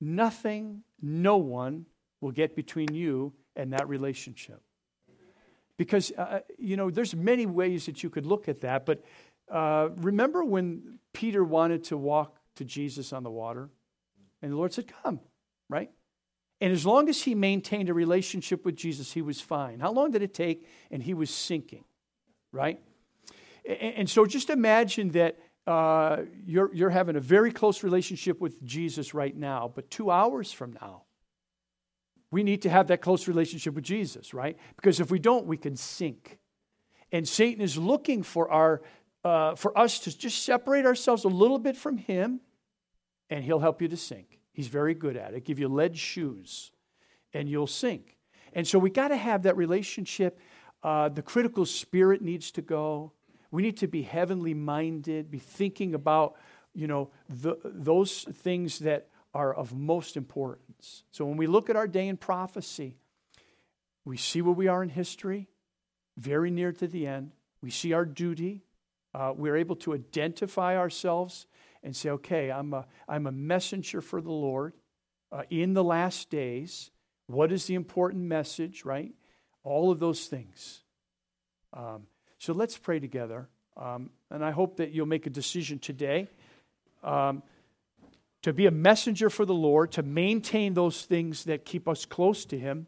nothing, 0.00 0.82
no 1.00 1.36
one 1.36 1.86
will 2.20 2.32
get 2.32 2.56
between 2.56 2.92
you 2.94 3.32
and 3.56 3.72
that 3.72 3.88
relationship. 3.88 4.60
Because, 5.82 6.12
uh, 6.12 6.42
you 6.58 6.76
know, 6.76 6.90
there's 6.90 7.12
many 7.12 7.44
ways 7.44 7.86
that 7.86 8.04
you 8.04 8.08
could 8.08 8.24
look 8.24 8.48
at 8.48 8.60
that, 8.60 8.86
but 8.86 9.02
uh, 9.50 9.88
remember 9.96 10.44
when 10.44 11.00
Peter 11.12 11.42
wanted 11.42 11.82
to 11.84 11.96
walk 11.96 12.36
to 12.54 12.64
Jesus 12.64 13.12
on 13.12 13.24
the 13.24 13.32
water? 13.32 13.68
And 14.40 14.52
the 14.52 14.56
Lord 14.56 14.72
said, 14.72 14.86
Come, 15.02 15.18
right? 15.68 15.90
And 16.60 16.72
as 16.72 16.86
long 16.86 17.08
as 17.08 17.22
he 17.22 17.34
maintained 17.34 17.88
a 17.88 17.94
relationship 17.94 18.64
with 18.64 18.76
Jesus, 18.76 19.12
he 19.12 19.22
was 19.22 19.40
fine. 19.40 19.80
How 19.80 19.90
long 19.90 20.12
did 20.12 20.22
it 20.22 20.34
take? 20.34 20.68
And 20.92 21.02
he 21.02 21.14
was 21.14 21.30
sinking, 21.30 21.82
right? 22.52 22.78
And, 23.68 23.94
and 23.96 24.10
so 24.10 24.24
just 24.24 24.50
imagine 24.50 25.08
that 25.10 25.40
uh, 25.66 26.18
you're, 26.46 26.72
you're 26.72 26.90
having 26.90 27.16
a 27.16 27.20
very 27.20 27.50
close 27.50 27.82
relationship 27.82 28.40
with 28.40 28.62
Jesus 28.62 29.14
right 29.14 29.36
now, 29.36 29.72
but 29.74 29.90
two 29.90 30.12
hours 30.12 30.52
from 30.52 30.74
now, 30.80 31.02
we 32.32 32.42
need 32.42 32.62
to 32.62 32.70
have 32.70 32.88
that 32.88 33.02
close 33.02 33.28
relationship 33.28 33.74
with 33.74 33.84
Jesus, 33.84 34.32
right? 34.34 34.56
Because 34.74 34.98
if 35.00 35.10
we 35.10 35.18
don't, 35.18 35.46
we 35.46 35.58
can 35.58 35.76
sink. 35.76 36.38
And 37.12 37.28
Satan 37.28 37.62
is 37.62 37.76
looking 37.76 38.22
for, 38.22 38.50
our, 38.50 38.80
uh, 39.22 39.54
for 39.54 39.78
us 39.78 40.00
to 40.00 40.18
just 40.18 40.42
separate 40.42 40.86
ourselves 40.86 41.24
a 41.24 41.28
little 41.28 41.58
bit 41.58 41.76
from 41.76 41.98
him, 41.98 42.40
and 43.28 43.44
he'll 43.44 43.60
help 43.60 43.82
you 43.82 43.88
to 43.88 43.98
sink. 43.98 44.40
He's 44.52 44.68
very 44.68 44.94
good 44.94 45.14
at 45.16 45.34
it. 45.34 45.44
Give 45.44 45.58
you 45.58 45.68
lead 45.68 45.96
shoes, 45.96 46.72
and 47.34 47.50
you'll 47.50 47.66
sink. 47.66 48.16
And 48.54 48.66
so 48.66 48.78
we 48.78 48.88
got 48.88 49.08
to 49.08 49.16
have 49.16 49.42
that 49.42 49.58
relationship. 49.58 50.40
Uh, 50.82 51.10
the 51.10 51.22
critical 51.22 51.66
spirit 51.66 52.22
needs 52.22 52.50
to 52.52 52.62
go. 52.62 53.12
We 53.50 53.60
need 53.60 53.76
to 53.78 53.86
be 53.86 54.00
heavenly 54.00 54.54
minded, 54.54 55.30
be 55.30 55.38
thinking 55.38 55.94
about, 55.94 56.36
you 56.74 56.86
know, 56.86 57.10
the, 57.28 57.56
those 57.62 58.24
things 58.24 58.78
that 58.78 59.08
are 59.34 59.54
of 59.54 59.74
most 59.74 60.16
importance. 60.16 61.04
So 61.10 61.24
when 61.24 61.36
we 61.36 61.46
look 61.46 61.70
at 61.70 61.76
our 61.76 61.88
day 61.88 62.08
in 62.08 62.16
prophecy, 62.16 62.96
we 64.04 64.16
see 64.16 64.42
where 64.42 64.54
we 64.54 64.68
are 64.68 64.82
in 64.82 64.88
history, 64.88 65.48
very 66.16 66.50
near 66.50 66.72
to 66.72 66.86
the 66.86 67.06
end. 67.06 67.32
We 67.62 67.70
see 67.70 67.92
our 67.92 68.04
duty. 68.04 68.64
Uh, 69.14 69.32
we're 69.36 69.56
able 69.56 69.76
to 69.76 69.94
identify 69.94 70.76
ourselves 70.76 71.46
and 71.82 71.94
say, 71.94 72.10
okay, 72.10 72.50
I'm 72.50 72.74
a, 72.74 72.86
I'm 73.08 73.26
a 73.26 73.32
messenger 73.32 74.00
for 74.00 74.20
the 74.20 74.30
Lord 74.32 74.74
uh, 75.30 75.42
in 75.50 75.74
the 75.74 75.84
last 75.84 76.30
days. 76.30 76.90
What 77.26 77.52
is 77.52 77.66
the 77.66 77.74
important 77.74 78.24
message, 78.24 78.84
right? 78.84 79.12
All 79.64 79.90
of 79.90 79.98
those 79.98 80.26
things. 80.26 80.82
Um, 81.72 82.06
so 82.38 82.52
let's 82.52 82.76
pray 82.76 83.00
together. 83.00 83.48
Um, 83.76 84.10
and 84.30 84.44
I 84.44 84.50
hope 84.50 84.76
that 84.76 84.92
you'll 84.92 85.06
make 85.06 85.26
a 85.26 85.30
decision 85.30 85.78
today 85.78 86.28
um, 87.02 87.42
to 88.42 88.52
be 88.52 88.66
a 88.66 88.70
messenger 88.70 89.30
for 89.30 89.44
the 89.44 89.54
Lord, 89.54 89.92
to 89.92 90.02
maintain 90.02 90.74
those 90.74 91.04
things 91.04 91.44
that 91.44 91.64
keep 91.64 91.88
us 91.88 92.04
close 92.04 92.44
to 92.46 92.58
Him, 92.58 92.86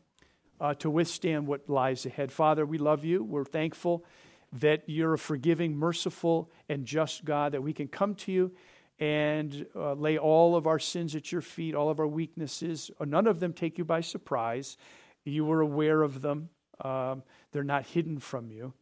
uh, 0.61 0.75
to 0.75 0.91
withstand 0.91 1.47
what 1.47 1.69
lies 1.69 2.07
ahead. 2.07 2.33
Father, 2.33 2.67
we 2.67 2.79
love 2.79 3.05
you. 3.05 3.23
We're 3.23 3.45
thankful 3.45 4.05
that 4.53 4.85
you're 4.87 5.15
a 5.15 5.19
forgiving, 5.19 5.77
merciful, 5.77 6.51
and 6.69 6.85
just 6.85 7.25
God, 7.25 7.53
that 7.53 7.63
we 7.63 7.73
can 7.73 7.89
come 7.89 8.15
to 8.17 8.33
you 8.33 8.53
and 9.01 9.67
uh, 9.75 9.95
lay 9.95 10.17
all 10.17 10.55
of 10.55 10.67
our 10.67 10.79
sins 10.79 11.17
at 11.17 11.33
your 11.33 11.41
feet, 11.41 11.75
all 11.75 11.91
of 11.91 11.99
our 11.99 12.07
weaknesses. 12.07 12.91
None 13.01 13.27
of 13.27 13.41
them 13.41 13.53
take 13.53 13.79
you 13.79 13.85
by 13.85 14.01
surprise. 14.01 14.77
You 15.25 15.45
were 15.45 15.61
aware 15.61 16.03
of 16.03 16.23
them, 16.23 16.51
um, 16.81 17.23
they're 17.53 17.65
not 17.65 17.87
hidden 17.87 18.19
from 18.19 18.51
you. 18.51 18.73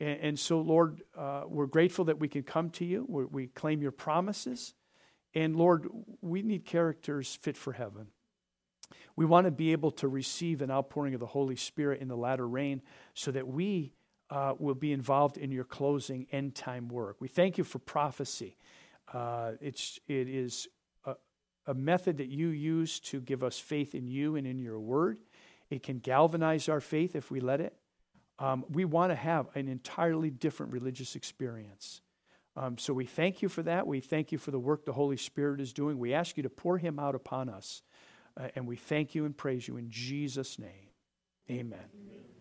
And, 0.00 0.20
and 0.20 0.38
so, 0.38 0.60
Lord, 0.60 1.02
uh, 1.16 1.44
we're 1.46 1.66
grateful 1.66 2.06
that 2.06 2.18
we 2.18 2.28
can 2.28 2.42
come 2.42 2.70
to 2.70 2.84
you. 2.84 3.06
we 3.08 3.24
we 3.24 3.46
claim 3.46 3.80
your 3.80 3.92
promises. 3.92 4.74
And 5.36 5.54
Lord, 5.54 5.86
we 6.22 6.40
need 6.40 6.64
characters 6.64 7.38
fit 7.42 7.58
for 7.58 7.74
heaven. 7.74 8.06
We 9.16 9.26
want 9.26 9.44
to 9.44 9.50
be 9.50 9.72
able 9.72 9.90
to 9.92 10.08
receive 10.08 10.62
an 10.62 10.70
outpouring 10.70 11.12
of 11.12 11.20
the 11.20 11.26
Holy 11.26 11.56
Spirit 11.56 12.00
in 12.00 12.08
the 12.08 12.16
latter 12.16 12.48
rain 12.48 12.80
so 13.12 13.30
that 13.32 13.46
we 13.46 13.92
uh, 14.30 14.54
will 14.58 14.74
be 14.74 14.92
involved 14.92 15.36
in 15.36 15.52
your 15.52 15.64
closing 15.64 16.26
end 16.32 16.54
time 16.54 16.88
work. 16.88 17.16
We 17.20 17.28
thank 17.28 17.58
you 17.58 17.64
for 17.64 17.78
prophecy. 17.78 18.56
Uh, 19.12 19.52
it's, 19.60 20.00
it 20.08 20.26
is 20.26 20.68
a, 21.04 21.16
a 21.66 21.74
method 21.74 22.16
that 22.16 22.28
you 22.28 22.48
use 22.48 22.98
to 23.00 23.20
give 23.20 23.44
us 23.44 23.58
faith 23.58 23.94
in 23.94 24.06
you 24.06 24.36
and 24.36 24.46
in 24.46 24.58
your 24.58 24.80
word. 24.80 25.18
It 25.68 25.82
can 25.82 25.98
galvanize 25.98 26.70
our 26.70 26.80
faith 26.80 27.14
if 27.14 27.30
we 27.30 27.40
let 27.40 27.60
it. 27.60 27.76
Um, 28.38 28.64
we 28.70 28.86
want 28.86 29.12
to 29.12 29.16
have 29.16 29.48
an 29.54 29.68
entirely 29.68 30.30
different 30.30 30.72
religious 30.72 31.14
experience. 31.14 32.00
Um, 32.56 32.78
so 32.78 32.94
we 32.94 33.04
thank 33.04 33.42
you 33.42 33.48
for 33.48 33.62
that. 33.64 33.86
We 33.86 34.00
thank 34.00 34.32
you 34.32 34.38
for 34.38 34.50
the 34.50 34.58
work 34.58 34.84
the 34.84 34.92
Holy 34.92 35.18
Spirit 35.18 35.60
is 35.60 35.72
doing. 35.72 35.98
We 35.98 36.14
ask 36.14 36.36
you 36.36 36.42
to 36.42 36.50
pour 36.50 36.78
him 36.78 36.98
out 36.98 37.14
upon 37.14 37.48
us. 37.48 37.82
Uh, 38.38 38.48
and 38.54 38.66
we 38.66 38.76
thank 38.76 39.14
you 39.14 39.24
and 39.24 39.36
praise 39.36 39.68
you 39.68 39.76
in 39.76 39.90
Jesus' 39.90 40.58
name. 40.58 40.90
Amen. 41.50 41.78
Amen. 41.94 42.35